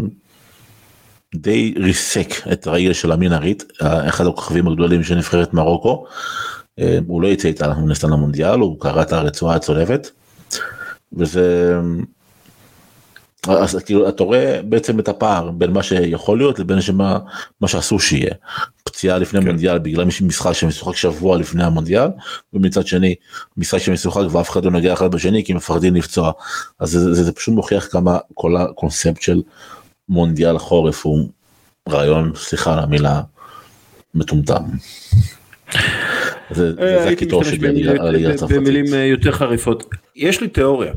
[1.34, 6.04] די ריסק את הרגל של המינארית אחד הכוכבים הגדולים של נבחרת מרוקו.
[6.78, 10.10] אה, הוא לא יצא איתה מן הסתם למונדיאל, הוא קרא את הרצועה הצולבת.
[11.12, 11.76] וזה...
[13.48, 17.18] אז כאילו אתה רואה בעצם את הפער בין מה שיכול להיות לבין שמה
[17.60, 18.34] מה שאסור שיהיה.
[18.98, 19.46] פציעה לפני כן.
[19.46, 22.08] המונדיאל בגלל משחק שמשוחק שבוע לפני המונדיאל
[22.52, 23.14] ומצד שני
[23.56, 26.32] משחק שמשוחק ואף אחד לא נוגע אחד בשני כי מפחדים לפצוע
[26.80, 29.42] אז זה, זה, זה פשוט מוכיח כמה כל הקונספט של
[30.08, 31.28] מונדיאל חורף הוא
[31.88, 33.20] רעיון סליחה על המילה
[34.14, 34.62] מטומטם.
[36.50, 38.56] זה, זה, אה, הקיטור שלי על הליגה הצרפתית.
[38.56, 39.84] במילים אה, יותר חריפות.
[40.16, 40.92] יש לי תיאוריה.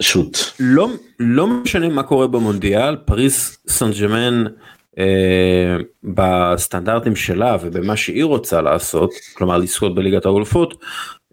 [0.00, 0.38] שוט.
[0.60, 0.88] לא,
[1.20, 4.44] לא משנה מה קורה במונדיאל, פריס סן ג'מאן
[6.04, 10.74] בסטנדרטים שלה ובמה שהיא רוצה לעשות, כלומר לזכות בליגת האלופות,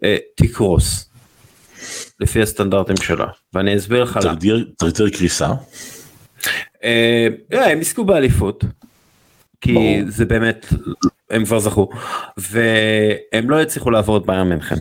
[0.04, 1.10] אה, תקרוס.
[2.20, 4.34] לפי הסטנדרטים שלה, ואני אסביר לך למה.
[4.34, 5.48] תגדיר קריסה.
[6.84, 8.64] אה, אה, הם יזכו באליפות.
[9.60, 10.02] כי.
[10.08, 10.66] זה באמת,
[11.30, 11.90] הם כבר זכו.
[12.36, 14.76] והם לא יצליחו לעבור את ביירן מינכן.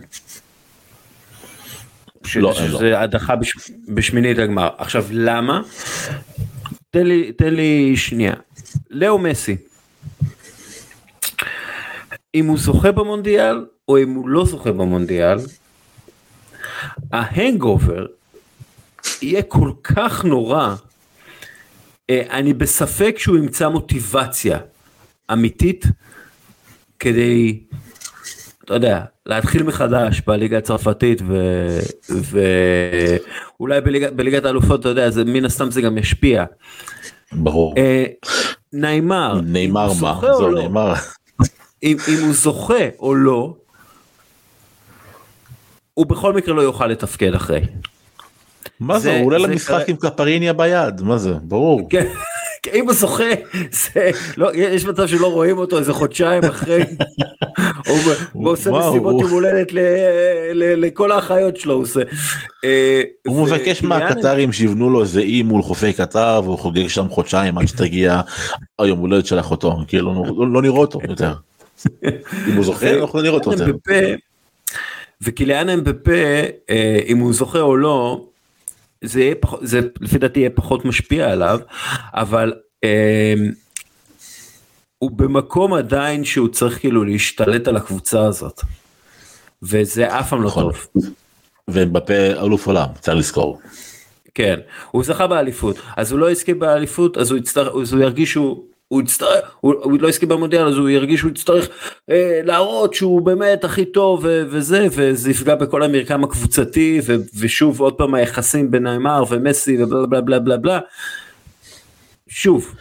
[2.36, 2.54] לא, לא.
[2.54, 3.54] שזה הדחה בש,
[3.88, 4.70] בשמינית הגמר.
[4.78, 5.62] עכשיו למה?
[6.92, 8.34] תן לי, תן לי שנייה.
[8.90, 9.58] לאו מסי.
[12.36, 15.38] אם הוא זוכה במונדיאל או אם הוא לא זוכה במונדיאל,
[17.12, 18.06] ההנגובר
[19.22, 20.76] יהיה כל כך נורא,
[22.10, 24.60] אה, אני בספק שהוא ימצא מוטיבציה
[25.34, 25.86] אמיתית
[27.00, 27.64] כדי,
[28.66, 31.80] אתה יודע, להתחיל מחדש בליגה הצרפתית ו-
[33.60, 36.46] ואולי בליגת, בליגת האלופות, אתה יודע, זה מן הסתם זה גם ישפיע.
[37.32, 37.76] ברור.
[39.44, 40.20] נאמר הוא מה?
[40.22, 40.94] זהו לא, נאמר.
[41.84, 43.54] אם, אם הוא זוכה או לא,
[45.94, 47.62] הוא בכל מקרה לא יוכל לתפקד אחרי.
[48.80, 49.04] מה זה?
[49.10, 51.34] זה- הוא עולה זה למשחק כרגע- עם קפריניה ביד מה זה?
[51.42, 51.90] ברור.
[52.74, 53.24] אם הוא זוכה,
[53.72, 56.84] זה, לא, יש מצב שלא רואים אותו איזה חודשיים אחרי,
[58.34, 59.68] הוא, עושה מסיבות יום הולדת
[60.54, 62.00] לכל האחיות שלו, הוא עושה.
[62.66, 67.58] אה, הוא מבקש מהקטרים שיבנו לו איזה אי מול חופי קטר והוא חוגג שם חודשיים
[67.58, 68.22] עד שתגיע
[68.80, 71.34] היום הולדת של אחותו כאילו לא- נראה אותו יותר.
[72.48, 74.16] אם הוא זוכה אנחנו לא נראה אותו יותר.
[75.22, 76.12] וקיליאן אמבפה,
[76.70, 78.26] אה, אם הוא זוכה או לא,
[79.04, 81.60] זה יהיה פחות, זה לפי דעתי יהיה פחות משפיע עליו,
[82.14, 83.34] אבל אה,
[84.98, 88.62] הוא במקום עדיין שהוא צריך כאילו להשתלט על הקבוצה הזאת.
[89.62, 90.64] וזה אף פעם לא נכון.
[90.64, 91.04] טוב.
[91.70, 93.62] ובפה אלוף עולם צריך לזכור.
[94.34, 94.60] כן,
[94.92, 98.64] הוא זכה באליפות, אז הוא לא יזכה באליפות, אז הוא יצטרך, אז הוא ירגיש שהוא,
[98.90, 101.70] הוא יצטרך, הוא, הוא לא יזכה במונדיאל, אז הוא ירגיש שהוא יצטרך
[102.10, 107.82] אה, להראות שהוא באמת הכי טוב ו, וזה, וזה יפגע בכל המרקם הקבוצתי, ו, ושוב
[107.82, 110.80] עוד פעם היחסים בין נאמר ומסי ובלה בלה בלה בלה בלה.
[112.28, 112.76] שוב.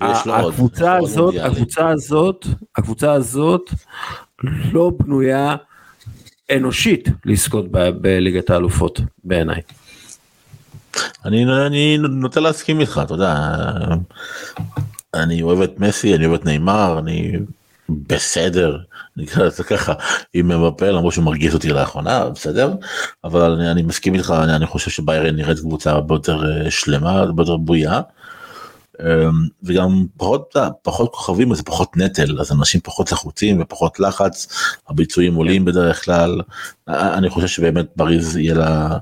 [0.00, 1.34] הקבוצה הזאת.
[1.42, 2.46] הקבוצה הזאת,
[2.76, 3.70] הקבוצה הזאת
[4.72, 5.56] לא בנויה
[6.56, 7.64] אנושית לזכות
[8.00, 9.60] בליגת האלופות בעיניי.
[11.24, 13.34] אני אני נוטה להסכים איתך אתה יודע.
[15.14, 17.32] אני אוהב את מסי אני אוהב את נאמר אני
[17.88, 18.78] בסדר
[19.16, 19.92] נקרא לזה ככה
[20.34, 22.74] עם מבפה למרות שהוא מרגיז אותי לאחרונה בסדר
[23.24, 27.12] אבל אני, אני מסכים איתך אני, אני חושב שביירן נראית קבוצה הרבה יותר אה, שלמה
[27.12, 28.00] הרבה יותר בויה.
[29.00, 29.06] אמ,
[29.62, 34.48] וגם פחות יודע, פחות כוכבים אז זה פחות נטל אז אנשים פחות לחוצים ופחות לחץ
[34.88, 36.40] הביצועים עולים בדרך כלל
[36.86, 38.98] א- אני חושב שבאמת פריז יהיה לה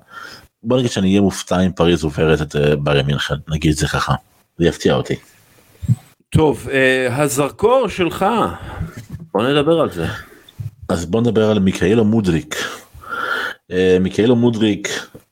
[0.62, 3.88] בוא נגיד שאני אהיה מופתע אם פריז עוברת את אה, ביירן מינכן נגיד את זה
[3.88, 4.14] ככה
[4.58, 5.14] זה יפתיע אותי.
[6.32, 8.26] טוב, אה, הזרקור שלך,
[9.34, 10.06] בוא נדבר על זה.
[10.88, 12.56] אז בוא נדבר על מיקאלו מודריק.
[13.70, 14.88] אה, מיקאלו מודריק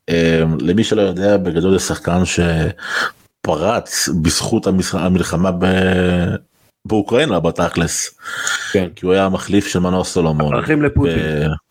[0.08, 6.34] אה, למי שלא יודע בגדול זה שחקן שפרץ בזכות המלחמה ב-
[6.84, 8.18] באוקראינה בתכלס
[8.72, 8.88] כן.
[8.96, 10.54] כי הוא היה המחליף של מנור סולומון.
[10.54, 11.18] הולכים לפוטין.
[11.18, 11.69] ב-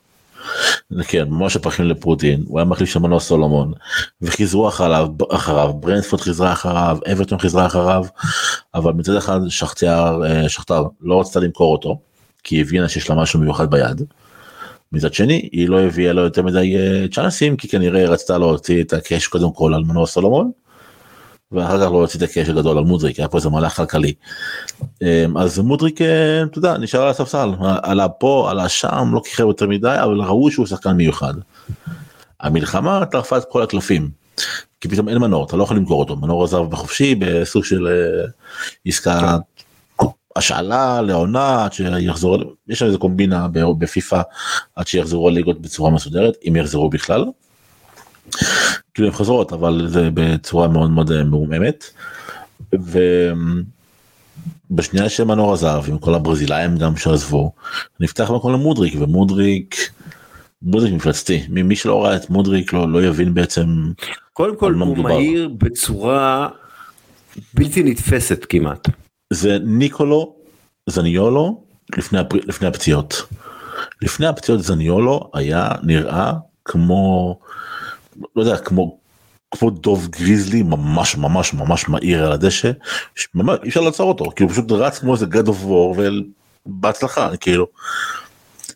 [1.07, 3.73] כן ממש הפכים לפוטין הוא היה מחליף של מנור סולומון
[4.21, 8.05] וחיזרו אחריו אחריו ברנדפורד חיזרה אחריו אברטון חיזרה אחריו
[8.75, 11.99] אבל מצד אחד שכתר אה, שכתר לא רצתה למכור אותו
[12.43, 14.01] כי היא הבינה שיש לה משהו מיוחד ביד.
[14.91, 18.93] מצד שני היא לא הביאה לו יותר מדי אה, צ'אנסים כי כנראה רצתה להוציא את
[18.93, 20.51] הקאש קודם כל על מנור סולומון.
[21.51, 24.13] ואחר כך לא הוציא את הקאש הגדול על מודריק היה פה איזה מהלך כלכלי.
[25.01, 27.49] אמ, אז מודריק אה, אתה יודע נשאר על הספסל
[27.83, 31.33] עלה פה עלה שם לא כיכב יותר מדי אבל ראו שהוא שחקן מיוחד.
[32.39, 34.09] המלחמה טרפה את כל הקלפים.
[34.81, 38.27] כי פתאום אין מנור אתה לא יכול למכור אותו מנור עזב בחופשי בסוג של אה,
[38.85, 39.37] עסקה
[40.35, 42.37] השאלה לעונה עד שיחזור
[42.67, 43.47] יש איזה קומבינה
[43.77, 44.21] בפיפא
[44.75, 47.25] עד שיחזרו הליגות בצורה מסודרת אם יחזרו בכלל.
[48.93, 51.83] כאילו הם חוזרות אבל זה בצורה מאוד מאוד אה, מעוממת.
[52.79, 52.99] ו...
[54.71, 57.51] בשנייה שמנור עזב עם כל הברזילאים גם שעזבו
[57.99, 59.75] נפתח מקום למודריק ומודריק
[60.61, 63.91] מודריק מפלצתי מי שלא ראה את מודריק לא, לא יבין בעצם
[64.33, 65.09] קודם כל הוא מדובר.
[65.09, 66.47] מהיר בצורה
[67.53, 68.87] בלתי נתפסת כמעט.
[69.33, 70.35] זה ניקולו
[70.87, 71.63] זניולו
[71.97, 72.33] לפני, הפ...
[72.33, 73.23] לפני הפציעות.
[74.01, 76.33] לפני הפציעות זניולו היה נראה
[76.65, 77.39] כמו
[78.35, 78.99] לא יודע כמו
[79.51, 82.71] כמו דוב גריזלי ממש ממש ממש מהיר על הדשא
[83.35, 85.99] ממש אי אפשר לעצור אותו כי הוא פשוט רץ כמו איזה God of War
[86.65, 87.67] ובהצלחה כאילו.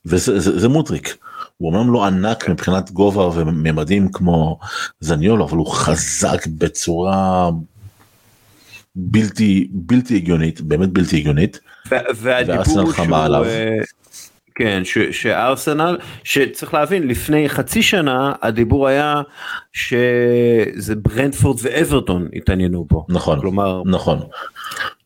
[0.05, 1.17] וזה זה, זה מוטריק.
[1.57, 4.59] הוא אמנם לא ענק מבחינת גובה וממדים כמו
[4.99, 7.49] זניולו אבל הוא חזק בצורה
[8.95, 11.59] בלתי בלתי הגיונית באמת בלתי הגיונית.
[12.15, 13.45] והדיבור שהוא עליו.
[14.55, 19.21] כן ש, שארסנל שצריך להבין לפני חצי שנה הדיבור היה
[19.73, 23.05] שזה ברנדפורד ואברטון התעניינו בו.
[23.09, 24.19] נכון כלומר נכון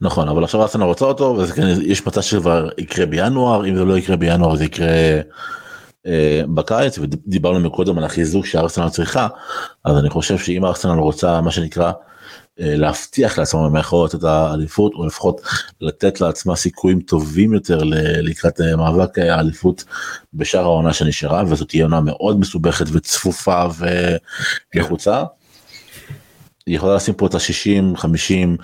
[0.02, 3.86] נכון אבל עכשיו ארסנל רוצה אותו וזה כן יש מצב שכבר יקרה בינואר אם זה
[3.86, 4.88] לא יקרה בינואר זה יקרה
[6.08, 9.28] אה, בקיץ ודיברנו מקודם על החיזוק שארסנל צריכה
[9.86, 11.92] אז אני חושב שאם ארסנל רוצה מה שנקרא
[12.60, 15.42] להבטיח לעצמה במרכאות את האליפות או לפחות
[15.82, 17.80] לתת לעצמה סיכויים טובים יותר
[18.22, 19.84] לקראת אה, מאבק האליפות
[20.34, 23.66] בשאר העונה שנשארה וזאת תהיה עונה מאוד מסובכת וצפופה
[24.74, 25.24] ולחוצה.
[26.66, 28.58] היא יכולה לשים פה את ה-60 50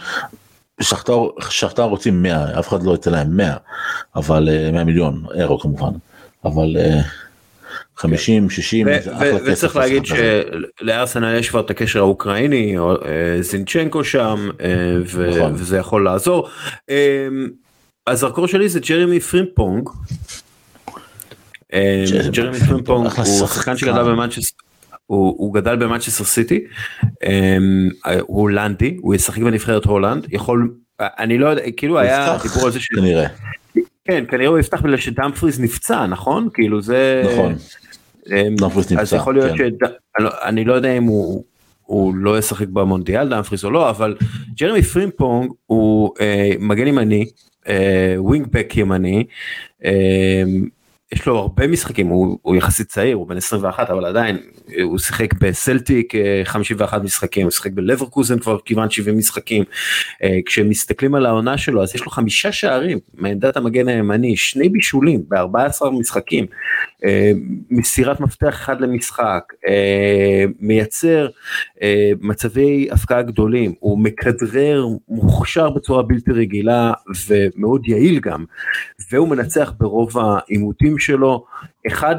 [1.49, 3.55] שכתר רוצים 100 אף אחד לא ייתן להם 100
[4.15, 5.91] אבל 100 אה, מיליון אירו כמובן
[6.45, 6.77] אבל
[7.97, 8.87] 50 60
[9.45, 15.53] וצריך להגיד שלארסנל יש כבר את הקשר האוקראיני אה, זינצ'נקו שם אה, נכון.
[15.55, 16.49] וזה יכול לעזור.
[16.89, 17.27] אה,
[18.07, 19.89] הזרקור שלי זה ג'רמי פרימפונג.
[22.31, 24.63] ג'רמי פרימפונג הוא שחקן שגדל במנצ'סטר.
[25.05, 26.63] הוא, הוא גדל במנצ'סטר סיטי,
[28.21, 32.79] הוא הולנדי, הוא ישחק בנבחרת הולנד, יכול, אני לא יודע, כאילו היה דיבור על זה
[32.79, 32.87] ש...
[32.87, 33.27] כנראה.
[34.05, 36.49] כן, כנראה הוא יפתח בגלל שדאמפריז נפצע, נכון?
[36.53, 37.23] כאילו זה...
[37.33, 37.55] נכון.
[38.31, 38.55] אמ,
[38.99, 39.69] אז יכול להיות כן.
[40.19, 41.43] שאני לא יודע אם הוא
[41.83, 44.15] הוא לא ישחק במונדיאל דאמפריס או לא אבל
[44.59, 47.25] ג'רמי פרימפונג הוא אה, מגן ימני
[47.67, 49.25] אה, wingback ימני
[49.85, 50.43] אה,
[51.13, 54.37] יש לו הרבה משחקים הוא, הוא יחסית צעיר הוא בן 21 אבל עדיין
[54.83, 59.63] הוא שיחק בסלטיק 51 אה, משחקים הוא שיחק בלוורקוזן כבר כמעט 70 משחקים.
[60.23, 65.23] אה, כשמסתכלים על העונה שלו אז יש לו חמישה שערים מעמדת המגן הימני שני בישולים
[65.29, 66.45] ב-14 משחקים.
[67.05, 67.31] אה,
[67.69, 69.43] מסירת מפתח אחד למשחק
[70.59, 71.27] מייצר
[72.21, 76.93] מצבי הפקעה גדולים הוא מכדרר מוכשר בצורה בלתי רגילה
[77.27, 78.45] ומאוד יעיל גם
[79.11, 81.45] והוא מנצח ברוב העימותים שלו
[81.87, 82.15] אחד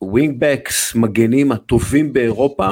[0.00, 2.68] מהווינגבקס מגנים הטובים באירופה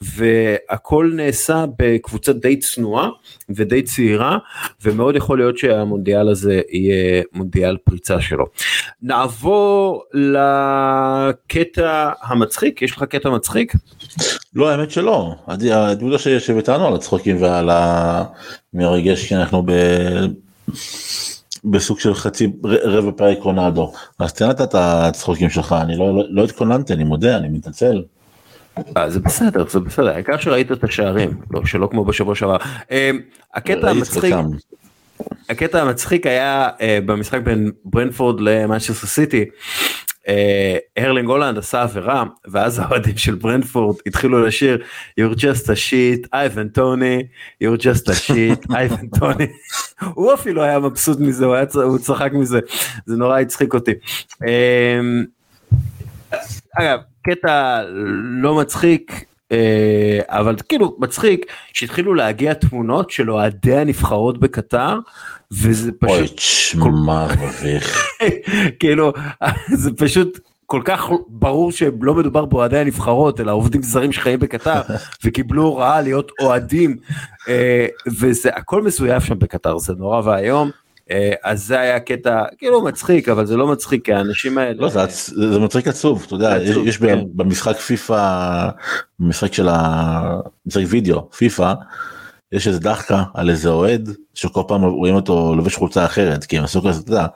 [0.00, 3.08] והכל נעשה בקבוצה די צנועה
[3.48, 4.38] ודי צעירה
[4.84, 8.46] ומאוד יכול להיות שהמונדיאל הזה יהיה מונדיאל פריצה שלו.
[9.02, 13.72] נעבור לקטע המצחיק יש לך קטע מצחיק?
[14.54, 19.72] לא האמת שלא הדמות שיושב איתנו על הצחוקים ועל המרגש כי אנחנו ב...
[21.70, 26.44] בסוג של חצי רבע פרק רונלדו אז תן את הצחוקים שלך אני לא, לא, לא
[26.44, 28.02] התכוננתי אני מודה אני מתנצל.
[28.96, 32.56] אה, זה בסדר זה בסדר העיקר שראית את השערים לא שלא כמו בשבוע שעבר.
[32.90, 33.10] אה,
[33.54, 34.34] הקטע המצחיק
[35.50, 39.44] הקטע המצחיק היה אה, במשחק בין ברנטפורד למנצ'סטר סיטי
[40.96, 44.82] ארלינג הולאנד עשה עבירה ואז האוהדים של ברנטפורד התחילו לשיר
[45.20, 47.22] you're just a shit Ivan Toney
[47.64, 49.46] you're just a shit Ivan Toney
[50.14, 52.60] הוא אפילו היה מבסוט מזה הוא, היה, הוא צחק מזה
[53.06, 53.92] זה נורא הצחיק אותי.
[54.46, 55.24] אמ,
[56.78, 57.82] אגב קטע
[58.42, 59.35] לא מצחיק אה,
[60.26, 64.98] אבל כאילו מצחיק שהתחילו להגיע תמונות של אוהדי הנבחרות בקטר
[65.52, 68.06] וזה פשוט שמע מביך
[68.80, 69.12] כאילו
[69.74, 74.80] זה פשוט כל כך ברור שלא מדובר באוהדי הנבחרות אלא עובדים זרים שחיים בקטר
[75.24, 76.96] וקיבלו הוראה להיות אוהדים
[77.48, 77.86] אה,
[78.20, 80.70] וזה הכל מזויף שם בקטר זה נורא ואיום.
[81.10, 84.88] אה, אז זה היה קטע כאילו מצחיק אבל זה לא מצחיק כי האנשים האלה לא,
[84.88, 85.00] זה,
[85.50, 87.18] זה מצחיק עצוב אתה יודע עצוב, יש כן.
[87.34, 88.68] במשחק פיפא
[89.20, 91.72] משחק של המשחק וידאו פיפא
[92.52, 96.64] יש איזה דחקה על איזה אוהד שכל פעם רואים אותו לובש חולצה אחרת כי הם
[96.64, 97.26] עשו כזה אתה יודע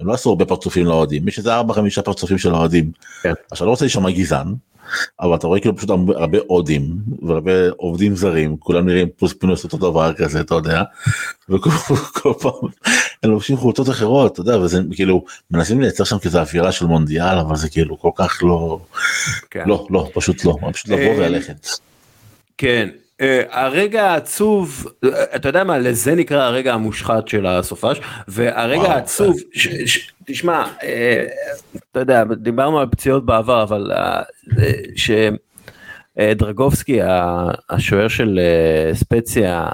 [0.00, 2.90] הם לא עשו הרבה פרצופים לאוהדים יש איזה 4 5 פרצופים של אוהדים.
[3.22, 3.32] כן.
[3.50, 4.54] עכשיו לא רוצה להישמע גזען
[5.20, 9.76] אבל אתה רואה כאילו פשוט הרבה הודים והרבה עובדים זרים כולם נראים פלוס פינוס אותו
[9.76, 10.82] דבר כזה אתה יודע.
[11.48, 11.70] וכל
[12.42, 12.70] פעם
[13.22, 17.38] הם לובשים חולצות אחרות אתה יודע וזה כאילו מנסים לייצר שם כזה אווירה של מונדיאל
[17.38, 18.80] אבל זה כאילו כל כך לא
[19.50, 19.64] כן.
[19.66, 21.66] לא לא פשוט לא פשוט לבוא אה, וללכת.
[22.58, 22.88] כן
[23.20, 24.86] אה, הרגע העצוב,
[25.36, 30.64] אתה יודע מה, לזה נקרא הרגע המושחת של הסופש, והרגע וואו, העצוב, ש- ש- תשמע,
[30.82, 31.24] אה,
[31.92, 34.22] אתה יודע, דיברנו על פציעות בעבר, אבל אה,
[34.58, 34.72] אה,
[36.16, 36.98] שדרגובסקי,
[37.70, 38.40] השוער של
[38.92, 39.68] ספציה,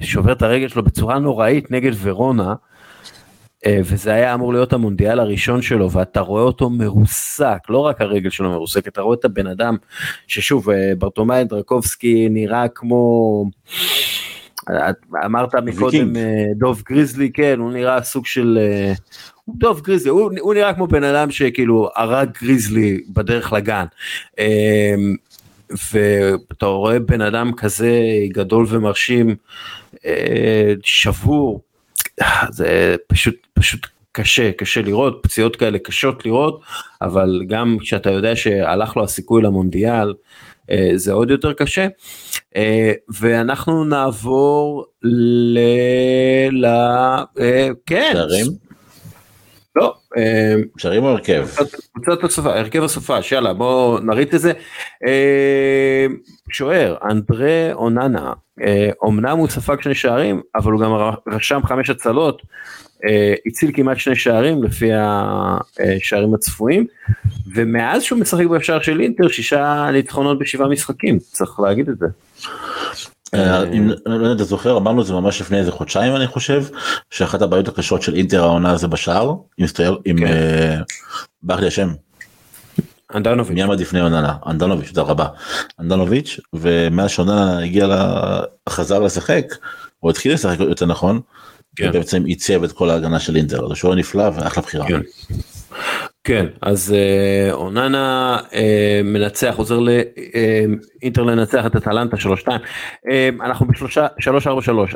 [0.00, 2.54] שובר את הרגל שלו בצורה נוראית נגד ורונה,
[3.68, 8.50] וזה היה אמור להיות המונדיאל הראשון שלו ואתה רואה אותו מרוסק לא רק הרגל שלו
[8.50, 9.76] מרוסק אתה רואה את הבן אדם
[10.26, 13.44] ששוב אה, ברטומאי דרקובסקי נראה כמו
[14.70, 16.16] את אמרת מקודם.
[16.16, 18.92] אה, דוב גריזלי כן הוא נראה סוג של אה,
[19.48, 23.84] דוב גריזלי הוא, הוא נראה כמו בן אדם שכאילו הרג גריזלי בדרך לגן.
[24.38, 24.94] אה,
[25.92, 29.36] ואתה רואה בן אדם כזה גדול ומרשים
[30.06, 31.62] אה, שבור
[32.50, 36.60] זה פשוט פשוט קשה קשה לראות פציעות כאלה קשות לראות
[37.02, 40.14] אבל גם כשאתה יודע שהלך לו הסיכוי למונדיאל
[40.70, 41.86] אה, זה עוד יותר קשה
[42.56, 45.58] אה, ואנחנו נעבור ל...
[46.52, 46.64] ל...
[47.40, 48.65] אה, כן שערים?
[50.16, 51.46] אה, שערים או הרכב?
[51.92, 54.52] קבוצת הסופה, הרכב הסופש, יאללה בוא נריץ את זה.
[55.06, 56.06] אה,
[56.50, 60.92] שוער, אנדרה אוננה, אה, אומנם הוא ספג שני שערים, אבל הוא גם
[61.28, 62.42] רשם חמש הצלות,
[63.04, 66.86] אה, הציל כמעט שני שערים לפי השערים הצפויים,
[67.54, 72.06] ומאז שהוא משחק בשער של אינטר, שישה ניצחונות בשבעה משחקים, צריך להגיד את זה.
[73.34, 76.26] אה, אם לא יודע אם אתה זוכר אמרנו את זה ממש לפני איזה חודשיים אני
[76.26, 76.64] חושב
[77.10, 79.34] שאחת הבעיות הקשות של אינטר העונה זה בשער
[80.04, 80.26] עם כן.
[80.26, 80.76] אה,
[81.42, 81.88] ברח לי השם
[83.14, 83.54] אנדנוביץ'.
[83.54, 85.26] מי עמד לפני אוננה אנדנוביץ' תודה רבה
[85.80, 89.44] אנדנוביץ' ומאז שאוננה הגיע ל- חזר לשחק
[90.02, 91.20] או התחיל לשחק יותר נכון.
[91.76, 91.92] כן.
[91.92, 94.86] בעצם עיצב את כל ההגנה של אינטר זה שוער נפלא ואחלה בחירה.
[94.88, 95.00] כן.
[96.26, 102.48] כן, אז אה, אוננה אה, מנצח, עוזר לאינטר לנצח את אטלנטה 3-2.
[103.10, 104.26] אה, אנחנו בשלושה, 3-4-3,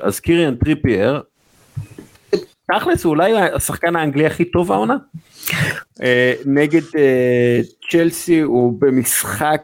[0.03, 1.23] אז קיריאן טריפייר,
[2.73, 4.97] תכלס הוא אולי השחקן האנגלי הכי טוב העונה.
[6.03, 7.61] אה, נגד אה,
[7.91, 9.63] צ'לסי הוא במשחק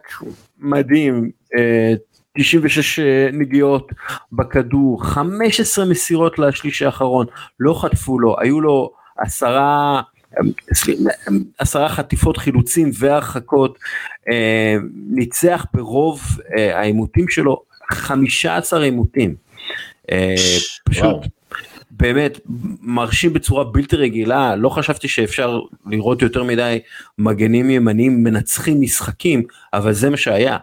[0.59, 1.95] מדהים, אה,
[2.39, 3.01] 96
[3.33, 3.93] נגיעות
[4.33, 7.27] בכדור, 15 מסירות לשליש האחרון,
[7.61, 10.16] לא חטפו לו, היו לו עשרה, סליחה,
[11.59, 13.79] עשרה חטיפות חילוצים והרחקות,
[14.29, 14.77] אה,
[15.11, 16.21] ניצח ברוב
[16.57, 19.35] אה, העימותים שלו 15 עימותים.
[20.11, 20.35] אה,
[20.85, 21.17] פשוט.
[21.91, 22.41] באמת
[22.83, 26.79] מרשים בצורה בלתי רגילה, לא חשבתי שאפשר לראות יותר מדי
[27.19, 29.43] מגנים ימניים מנצחים משחקים,
[29.75, 30.57] אבל זה מה שהיה.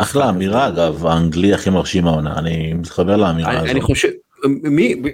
[0.00, 0.28] אחלה.
[0.28, 3.82] אמירה אגב האנגלי הכי מרשים העונה אני מתחבר לאמירה אני, אני הזאת.
[3.82, 4.08] חושב,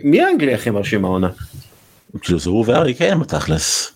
[0.04, 1.28] מי האנגלי הכי מרשים העונה?
[2.20, 3.92] כאילו זה הוא והארי קיין בתכלס.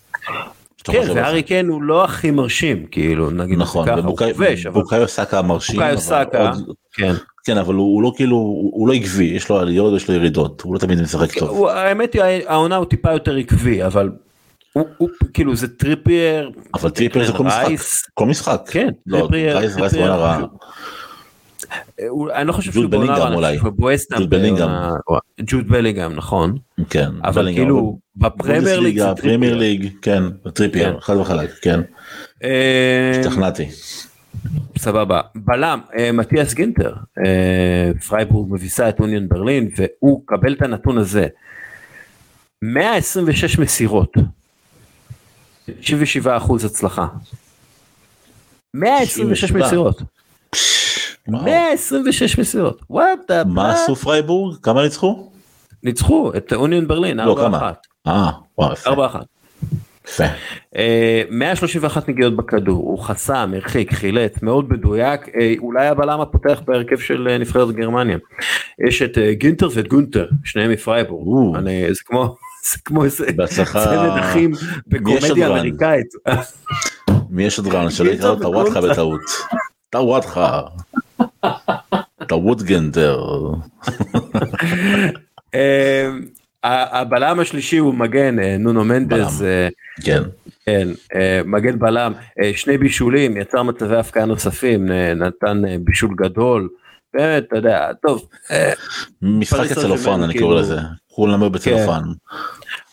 [0.84, 1.10] כן.
[1.14, 5.42] והארי קיין הוא לא הכי מרשים, כאילו, נגיד נכון, ככה, הוא כובש, אבל בוקאיו סאקה
[5.42, 6.52] מרשים, בוקאיו סאקה,
[6.92, 7.14] כן.
[7.44, 8.36] כן אבל הוא הוא לא כאילו
[8.72, 11.48] הוא לא עקבי יש לו עליות יש לו ירידות הוא לא תמיד משחק טוב.
[11.48, 14.10] הוא, האמת היא, העונה הוא טיפה יותר עקבי, אבל
[14.72, 17.68] הוא, הוא כאילו זה טריפייר, אבל טריפר זה כל משחק
[18.14, 18.60] כל משחק.
[18.70, 20.14] כן, לא, טריפייר, טריפייר,
[22.34, 23.58] אני לא חושב שהוא בעונה אולי.
[23.58, 24.68] ג'וד בלינגהם.
[24.68, 24.94] בעונה-
[25.46, 26.56] ג'וד בלינגהם נכון,
[26.90, 27.10] כן.
[27.24, 29.56] אבל כאילו בפרמייר ליג פרמייר.
[29.56, 30.22] ליג כן
[30.54, 31.00] טריפייר כן.
[31.00, 31.80] חד וחלק כן
[32.44, 33.68] אה, השתכנעתי.
[34.78, 35.20] סבבה.
[35.34, 36.94] בלם, אה, מתיאס גינטר,
[37.26, 41.26] אה, פרייבורג מביסה את אוניון ברלין, והוא קבל את הנתון הזה.
[42.62, 44.12] 126 מסירות.
[45.80, 47.06] 97 אחוז הצלחה.
[48.74, 49.66] 126 77.
[49.66, 50.02] מסירות.
[51.28, 51.44] וואו.
[51.44, 52.80] 126 מסירות.
[52.90, 55.28] what the מה עשו פרייבורג כמה ניצחו?
[55.82, 57.36] ניצחו את אוניון ברלין, לא, 4-1.
[57.40, 57.72] כמה?
[58.06, 58.90] אה וואו יפה.
[58.90, 58.94] 4-1.
[60.08, 60.24] יפה.
[60.76, 66.98] אה, 131 נגיעות בכדור, הוא חסם, הרחיק, חילץ, מאוד מדויק, אה, אולי הבלם הפותח בהרכב
[66.98, 68.18] של אה, נבחרת גרמניה.
[68.88, 71.56] יש את גינטר ואת גונטר, שניהם מפרייבורג.
[71.56, 72.34] אני- זה כמו...
[72.72, 73.26] זה כמו איזה.
[73.84, 74.50] צמד אחים
[74.86, 75.46] בקומדיה?
[75.48, 76.06] אמריקאית.
[77.30, 78.92] מי יש שדרן שלא יקרא טוואטחה וגונטר.
[78.92, 79.20] בטעות.
[79.90, 80.60] טוואטחה.
[80.60, 81.11] טוואטגנדר.
[85.54, 86.10] אה,
[86.64, 89.42] ה- הבלם השלישי הוא מגן, אה, נונו מנדס.
[89.42, 89.68] אה,
[90.04, 90.22] כן.
[90.66, 92.12] כן, אה, מגן בלם,
[92.54, 96.68] שני בישולים, יצר מצבי הפקעה נוספים, נתן בישול גדול,
[97.14, 98.28] באמת, אתה יודע, טוב,
[99.22, 100.76] משחק הצלופן אני כאילו- קורא לזה.
[101.06, 102.00] כולם בצלופן.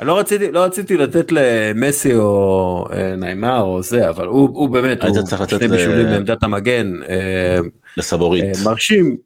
[0.02, 5.04] לא רציתי, לא רציתי לתת למסי או אה, ניימר או זה, אבל הוא, הוא באמת,
[5.04, 7.58] היית הוא צריך לתת שני ל- בישולים בעמדת המגן, אה,
[7.98, 8.44] לסבורית.
[8.44, 9.18] אה, מרשים.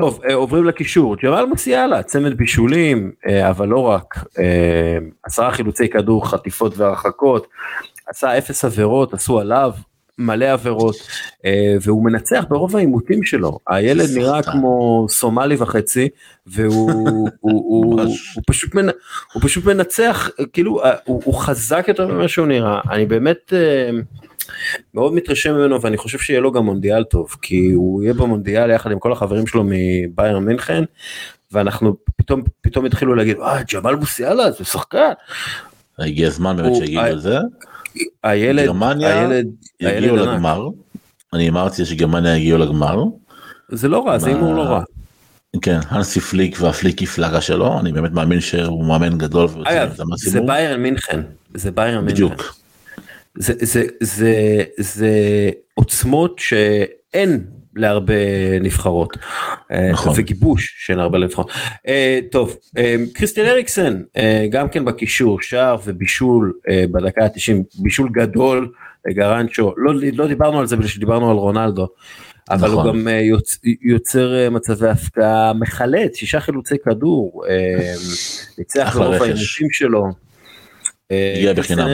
[0.00, 5.88] טוב, אה, עוברים לקישור, ג'מאל מוסיאלה, צמד בישולים, אה, אבל לא רק, אה, עשרה חילוצי
[5.88, 7.46] כדור, חטיפות והרחקות,
[8.08, 9.72] עשה אפס עבירות, עשו עליו,
[10.18, 10.96] מלא עבירות
[11.44, 16.08] אה, והוא מנצח ברוב העימותים שלו הילד נראה כמו סומלי וחצי
[16.46, 18.00] והוא הוא, הוא,
[18.34, 23.90] הוא, פשוט מנצח כאילו אה, הוא, חזק יותר ממה שהוא נראה אני באמת אה,
[24.94, 28.90] מאוד מתרשם ממנו ואני חושב שיהיה לו גם מונדיאל טוב כי הוא יהיה במונדיאל יחד
[28.90, 30.84] עם כל החברים שלו מביירן מינכן
[31.52, 35.12] ואנחנו פתאום פתאום התחילו להגיד אה ג'מאל מוסיאלה זה שחקן.
[35.98, 37.38] הגיע הזמן באמת שיגידו על זה.
[38.24, 39.46] הילד, גרמניה הילד,
[39.80, 40.68] יגיעו לגמר.
[41.32, 43.04] אני אמרתי שגרמניה יגיעו לגמר.
[43.68, 44.82] זה לא רע, זה הימור לא רע.
[45.62, 49.48] כן, הנסי פליק והפליקי פלאגה שלו, אני באמת מאמין שהוא מאמן גדול.
[50.16, 51.20] זה ביירן מינכן,
[51.54, 52.14] זה ביירן מינכן.
[52.14, 52.56] בדיוק.
[53.38, 55.10] זה, זה, זה, זה
[55.74, 57.44] עוצמות שאין
[57.76, 58.14] להרבה
[58.60, 59.16] נבחרות
[59.92, 60.12] נכון.
[60.16, 61.50] וגיבוש של הרבה נבחרות.
[62.30, 62.56] טוב
[63.12, 64.02] קריסטיאן אריקסן
[64.50, 66.52] גם כן בקישור שער ובישול
[66.92, 68.72] בדקה ה-90 בישול גדול
[69.08, 71.88] גרנצ'ו לא, לא דיברנו על זה בגלל שדיברנו על רונלדו.
[72.50, 72.86] אבל נכון.
[72.86, 77.44] הוא גם יוצ, יוצר מצבי הפקעה מחלץ שישה חילוצי כדור
[78.58, 80.04] ניצח ברוב האנושים שלו.
[81.10, 81.88] הגיע בחינם.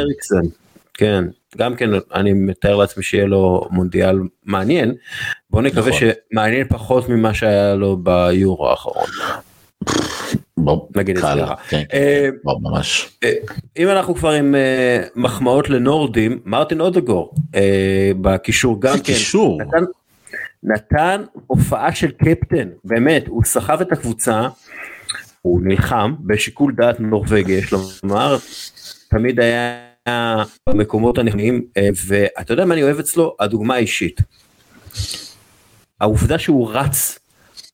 [0.95, 1.25] כן
[1.59, 4.95] גם כן אני מתאר לעצמי שיהיה לו מונדיאל מעניין
[5.51, 6.09] בוא נקווה נכון.
[6.33, 9.07] שמעניין פחות ממה שהיה לו ביורו האחרון.
[10.97, 11.55] נגיד את זה ככה.
[11.69, 13.19] כן, כן, אה, ממש.
[13.25, 13.33] אה,
[13.77, 17.35] אם אנחנו כבר עם אה, מחמאות לנורדים מרטין אודגור
[18.21, 19.03] בקישור גם כן.
[19.03, 19.63] קישור.
[19.63, 19.85] נתן,
[20.63, 24.49] נתן הופעה של קפטן באמת הוא סחב את הקבוצה.
[25.43, 28.37] הוא נלחם בשיקול דעת נורבגי יש לומר
[29.11, 29.92] תמיד היה
[30.69, 31.65] במקומות הנכונים
[32.07, 34.21] ואתה יודע מה אני אוהב אצלו הדוגמה האישית.
[36.01, 37.19] העובדה שהוא רץ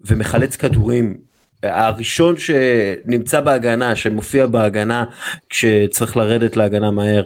[0.01, 1.28] ומחלץ כדורים
[1.63, 5.05] הראשון שנמצא בהגנה שמופיע בהגנה
[5.51, 7.23] כשצריך לרדת להגנה מהר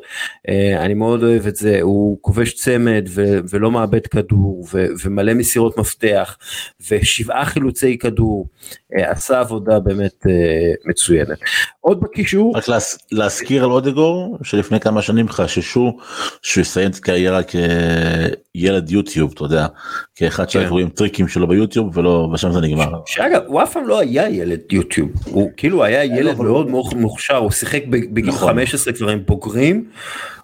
[0.79, 5.79] אני מאוד אוהב את זה הוא כובש צמד ו- ולא מאבד כדור ו- ומלא מסירות
[5.79, 6.37] מפתח
[6.91, 8.49] ושבעה חילוצי כדור
[8.93, 10.27] עשה עבודה באמת
[10.85, 11.39] מצוינת.
[11.81, 15.99] עוד בקישור רק להז, להזכיר על אודגור שלפני כמה שנים חששו
[16.43, 17.43] שהוא יסיים את הקריירה
[18.57, 19.67] כילד יוטיוב אתה יודע
[20.15, 20.51] כאחד כן.
[20.51, 22.93] שרואים טריקים שלו ביוטיוב ולא ושם זה נגמר.
[23.07, 27.51] שאגב הוא אף פעם לא היה ילד יוטיוב הוא כאילו היה ילד מאוד מוכשר הוא
[27.51, 28.49] שיחק בגיל נכון.
[28.49, 29.85] 15 כבר עם בוגרים.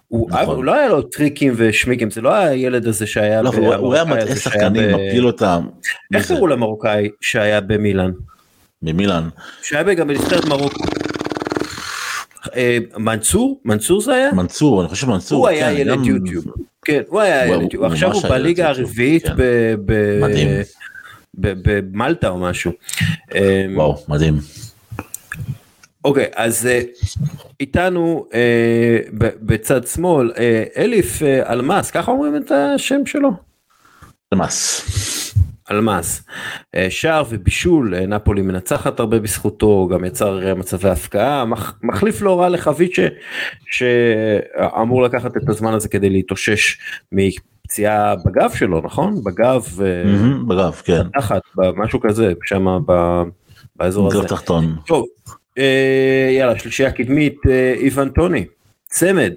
[0.07, 0.55] הוא, נכון.
[0.55, 3.93] הוא לא היה לו טריקים ושמיקים זה לא היה הילד הזה שהיה לא, הוא, הוא
[3.93, 5.67] היה מטעה שחקנים מפיל אותם.
[6.13, 8.11] איך קראו למרוקאי שהיה במילאן?
[8.81, 9.29] במילאן.
[9.61, 10.83] שהיה גם בנבחרת מרוקו.
[12.55, 16.45] אה, מנצור מנצור זה היה מנצור אני חושב מנצור הוא היה ילד יוטיוב
[16.85, 19.75] כן הוא היה ילד עכשיו הוא בליגה הרביעית כן.
[21.33, 22.71] במלטה או משהו.
[23.35, 24.39] אה, וואו מדהים.
[26.05, 26.81] אוקיי אז אה,
[27.59, 28.25] איתנו
[29.41, 30.31] בצד שמאל
[30.77, 33.29] אליף אלמאס ככה אומרים את השם שלו.
[34.33, 35.18] אלמאס.
[35.71, 36.23] אלמאס.
[36.75, 41.45] אה, שער ובישול, אה, נפולי מנצחת הרבה בזכותו, גם יצר אה, מצבי הפקעה,
[41.83, 42.99] מחליף לא רע לחביץ'
[43.65, 46.77] שאמור לקחת את הזמן הזה כדי להתאושש
[47.11, 49.23] מפציעה בגב שלו, נכון?
[49.23, 49.65] בגב.
[50.47, 51.01] בגב, כן.
[51.13, 51.41] תחת,
[51.75, 52.65] משהו כזה, שם
[53.75, 54.27] באזור הזה.
[54.27, 54.75] תחתון.
[54.87, 55.05] טוב,
[56.37, 57.37] יאללה, שלישייה קדמית,
[57.79, 58.45] איוון טוני,
[58.85, 59.33] צמד,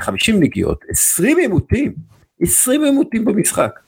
[0.00, 1.92] 50 נגיעות, 20 עימותים,
[2.40, 3.78] 20 עימותים במשחק.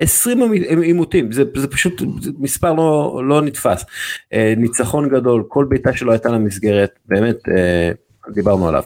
[0.00, 2.02] 20 עימותים זה, זה פשוט
[2.38, 3.84] מספר לא, לא נתפס
[4.32, 7.90] אה, ניצחון גדול כל בעיטה שלו הייתה למסגרת באמת אה,
[8.34, 8.82] דיברנו עליו.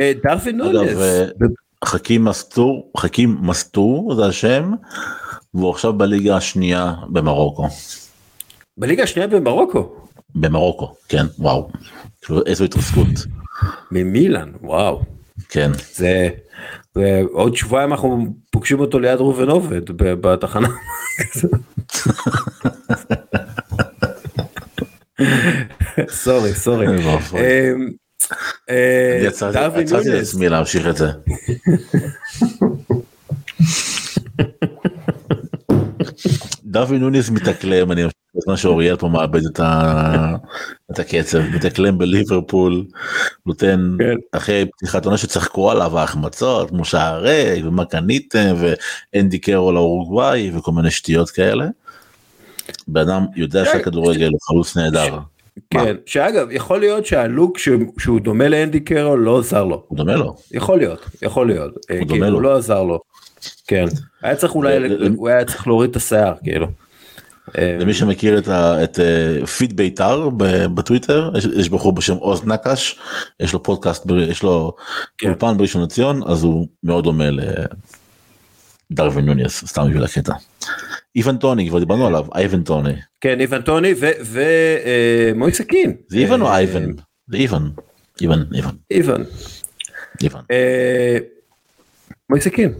[0.00, 0.98] אה, דרווין נונס.
[1.84, 4.72] חכים מסטור חכים מסטור זה השם
[5.54, 7.66] והוא עכשיו בליגה השנייה במרוקו.
[8.76, 9.96] בליגה השנייה במרוקו?
[10.34, 11.68] במרוקו כן וואו
[12.46, 13.06] איזו התרסקות.
[13.90, 15.02] ממילן וואו.
[15.48, 15.70] כן.
[15.92, 16.28] זה
[16.96, 20.68] ועוד שבועיים אנחנו פוגשים אותו ליד ראובן עובד בתחנה.
[26.08, 26.86] סורי סורי.
[26.86, 27.88] אמ,
[28.70, 31.08] אה, יצאתי לעצמי להמשיך את זה.
[36.64, 40.34] דוד נוניס מתאקלם אני חושב בזמן שאוריאל פה מאבד את, ה...
[40.90, 42.84] את הקצב מתאקלם בליברפול
[43.46, 44.14] נותן כן.
[44.32, 50.90] אחרי פתיחת עונה שצחקו עליו ההחמצות כמו שערי ומה קניתם ואנדי קרו לאורוגוואי וכל מיני
[50.90, 51.66] שטויות כאלה.
[52.88, 53.70] בן אדם יודע כן.
[53.72, 55.18] שהכדורגל הוא חלוץ נהדר.
[55.70, 57.58] כן, שאגב יכול להיות שהלוק
[57.98, 59.84] שהוא דומה לאנדי קרו לא עזר לו.
[59.88, 60.36] הוא דומה לו.
[60.52, 61.72] יכול להיות, יכול להיות.
[61.74, 62.34] הוא אה, דומה כאילו, לו.
[62.34, 63.00] הוא לא עזר לו.
[63.66, 63.84] כן.
[64.22, 64.76] היה צריך אולי,
[65.16, 66.66] הוא היה צריך להוריד את השיער כאילו.
[67.58, 70.28] אה, למי שמכיר את, ה, את uh, פיד בית"ר
[70.74, 72.98] בטוויטר יש, יש בחור בשם עוז נקש
[73.40, 74.72] יש לו פודקאסט יש לו
[75.18, 75.28] כן.
[75.28, 77.24] אולפן בראשון לציון אז הוא מאוד דומה
[78.90, 80.34] לדרווין נוניס סתם בשביל הקטע.
[81.16, 83.94] איוון טוני כבר דיברנו עליו אייבן טוני כן איוון טוני
[84.24, 85.96] ומויסה קין.
[86.08, 86.92] זה איוון או אה, אייבן?
[87.28, 87.70] זה איוון.
[88.20, 89.24] איוון איוון איוון.
[90.22, 90.42] איוון.
[90.50, 91.18] אה,
[92.30, 92.72] מויסה קין.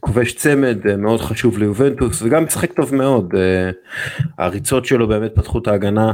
[0.00, 3.70] כובש צמד אה, מאוד חשוב ליובנטוס וגם משחק טוב מאוד אה,
[4.38, 6.12] הריצות שלו באמת פתחו את ההגנה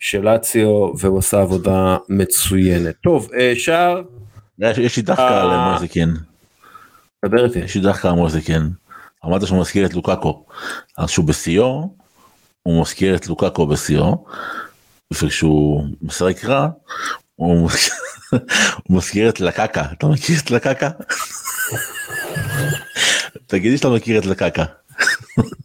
[0.00, 4.02] של לאציו והוא עשה עבודה מצוינת טוב אה, שער
[4.58, 5.42] יש לי אה.
[5.42, 6.14] על מוזיקין
[7.24, 8.70] דבר איתי יש לי דווקא על מוזיקין.
[9.26, 10.46] אמרת שהוא מזכיר את לוקאקו
[10.98, 11.94] אז שהוא בשיאו
[12.62, 14.24] הוא מזכיר את לוקאקו בשיאו
[15.12, 16.68] וכשהוא משחק רע
[17.34, 17.70] הוא
[18.90, 20.90] מזכיר את לקקה אתה מכיר את לקקה?
[23.46, 24.64] תגידי שאתה מכיר את לקקה.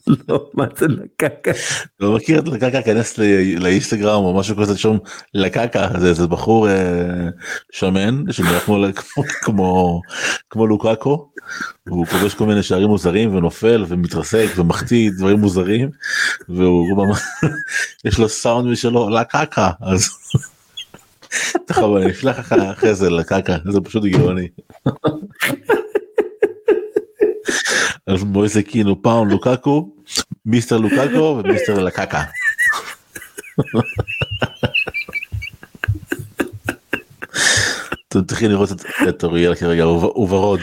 [0.30, 1.52] לא מה זה לקקה
[2.00, 3.18] לא מכיר את לקקה כנס
[3.58, 4.98] לאינסטגרם או משהו כזה שם
[5.34, 6.74] לקקה זה איזה בחור אה,
[7.72, 8.78] שמן שנראה כמו
[9.44, 10.02] כמו
[10.50, 11.30] כמו לוקאקו.
[11.90, 15.90] הוא כובש כל מיני שערים מוזרים ונופל ומתרסק ומחטיא דברים מוזרים
[16.50, 17.20] והוא ממש
[18.06, 20.10] יש לו סאונד משלו לקקה אז.
[21.68, 24.48] תכף אני אשלח לך אחרי זה לקקה זה פשוט גאוני.
[28.08, 29.90] אז מויזה קינו פאון לוקקו
[30.46, 32.24] מיסטר לוקקו ומיסטר לקקה.
[38.10, 38.70] אתם צריכים לראות
[39.10, 40.60] את- אוריאל כרגע הוא ורוד.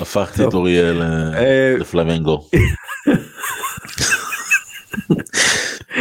[0.00, 0.54] הפכתי את.
[0.54, 2.48] אוריאל אה, אה, לפלמנגו.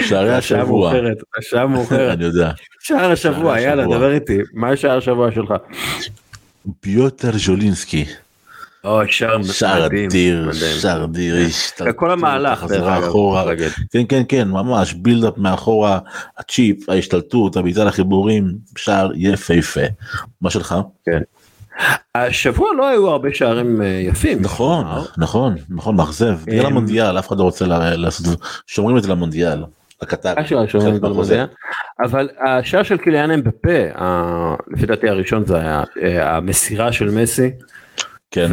[0.07, 0.93] שערי השבוע.
[1.39, 2.51] השעה מאוחרת אני יודע.
[2.80, 3.84] שער השבוע יאללה.
[3.85, 5.53] דבר איתי מה שער השבוע שלך.
[6.80, 8.06] פיוטר ז'ולינסקי.
[8.84, 10.80] או שער שער מדהים, אדיר, מדהים.
[10.80, 13.44] שער אדיר, השתלטות, כל המהלך דרך חזרה אגב, אחורה.
[13.91, 15.99] כן כן כן ממש בילדאפ מאחורה,
[16.38, 19.81] הצ'יפ, ההשתלטות, הבעיטה לחיבורים, שער יפהפה.
[20.41, 20.76] מה שלך?
[22.15, 24.41] השבוע לא היו הרבה שערים אה, יפים.
[24.41, 25.02] נכון אה?
[25.18, 27.65] נכון נכון מאכזב, בגלל אמ, המונדיאל אף אחד לא רוצה
[27.95, 28.26] לעשות,
[28.68, 29.64] שומרים את זה למונדיאל.
[30.01, 30.34] הקטר.
[30.38, 30.59] השער
[30.91, 30.99] מהחוזה.
[30.99, 31.45] במונדיאל.
[32.03, 37.51] אבל השער של קיליאן אמבפה, ה- לפי דעתי הראשון זה היה אה, המסירה של מסי,
[38.31, 38.47] כן,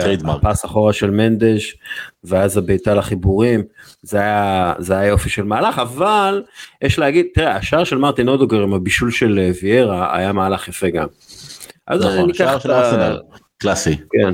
[0.00, 0.44] trademark.
[0.44, 1.76] וה pass אחורה של מנדס,
[2.24, 3.62] ואז הבעיטה לחיבורים,
[4.02, 6.42] זה היה, זה היה יופי של מהלך, אבל
[6.82, 10.90] יש להגיד, תראה, השער של מרטין אודגור עם הבישול של אה, ויירה היה מהלך יפה
[10.90, 11.06] גם.
[11.86, 13.20] אז נכון, שער של ארסנל,
[13.58, 14.32] קלאסי, כן,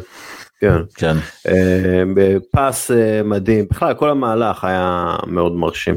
[0.61, 0.79] כן.
[0.95, 1.17] כן.
[1.49, 5.95] אה, ב pass אה, מדהים בכלל כל המהלך היה מאוד מרשים.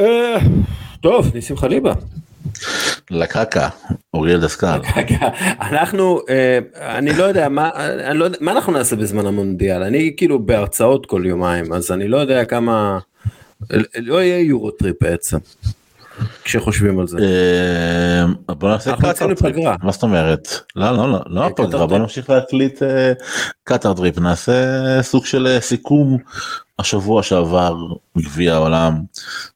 [0.00, 0.36] אה,
[1.00, 1.92] טוב ניסים חליבה
[3.10, 3.68] לקקה,
[4.14, 4.80] אוריאל דסקל.
[5.70, 6.58] אנחנו אה,
[6.98, 7.70] אני לא יודע מה
[8.04, 12.08] אני לא יודע מה אנחנו נעשה בזמן המונדיאל אני כאילו בהרצאות כל יומיים אז אני
[12.08, 12.98] לא יודע כמה
[13.96, 15.38] לא יהיה יורו טריפ בעצם.
[16.44, 17.18] כשחושבים על זה.
[17.18, 18.94] אה, בוא נעשה.
[19.26, 19.76] לפגרה.
[19.82, 20.48] מה זאת אומרת?
[20.76, 21.98] לא לא לא לא אה, הפגרה בוא.
[21.98, 23.12] נמשיך להקליט אה,
[23.64, 24.52] קטר טריפ נעשה
[25.02, 26.18] סוג של סיכום
[26.78, 27.76] השבוע שעבר
[28.16, 29.00] בגביע העולם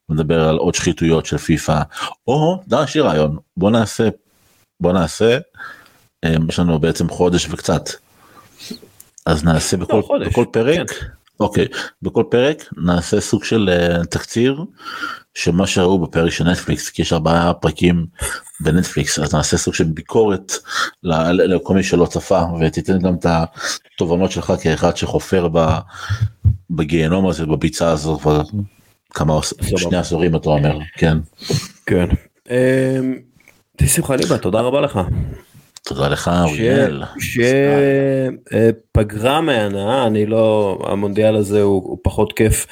[0.08, 1.82] נדבר על עוד שחיתויות של פיפא
[2.26, 4.08] או יש לי רעיון בוא נעשה
[4.80, 5.38] בוא נעשה
[6.48, 7.90] יש לנו בעצם חודש וקצת
[9.26, 11.06] אז נעשה בכל לא, חודש, בכל פרק כן.
[11.40, 11.66] אוקיי
[12.02, 14.64] בכל פרק נעשה סוג של אה, תקציר
[15.34, 18.06] שמה שראו בפרק של נטפליקס כי יש ארבעה פרקים
[18.60, 20.52] בנטפליקס אז נעשה סוג של ביקורת
[21.02, 23.26] לכל מי שלא צפה ותיתן גם את
[23.94, 25.48] התובנות שלך כאחד שחופר
[26.70, 28.42] בגיהנום הזה בביצה הזו כבר
[29.10, 29.38] כמה.
[29.76, 31.18] שני עשורים אתה אומר כן
[31.86, 32.06] כן.
[34.02, 35.00] חליבה תודה רבה לך.
[35.84, 37.02] תודה לך אוריאל.
[37.18, 42.66] שיהיה, אה, מהנה אני לא המונדיאל הזה הוא, הוא פחות כיף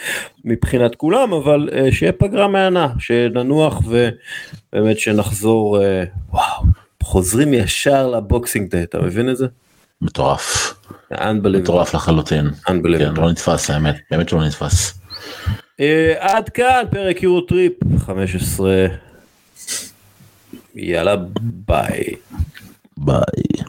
[0.45, 6.65] מבחינת כולם אבל אה, שיהיה פגרה מהנה שננוח ובאמת שנחזור אה, וואו
[7.03, 9.47] חוזרים ישר לבוקסינג דיי אתה מבין את זה?
[10.03, 10.75] מטורף.
[11.61, 13.15] מטורף לחלוטין כן.
[13.17, 15.01] לא נתפס האמת באמת שלא נתפס.
[16.19, 18.87] עד כאן פרק יורו טריפ 15
[20.75, 22.15] יאללה ביי.
[23.01, 23.65] Bye.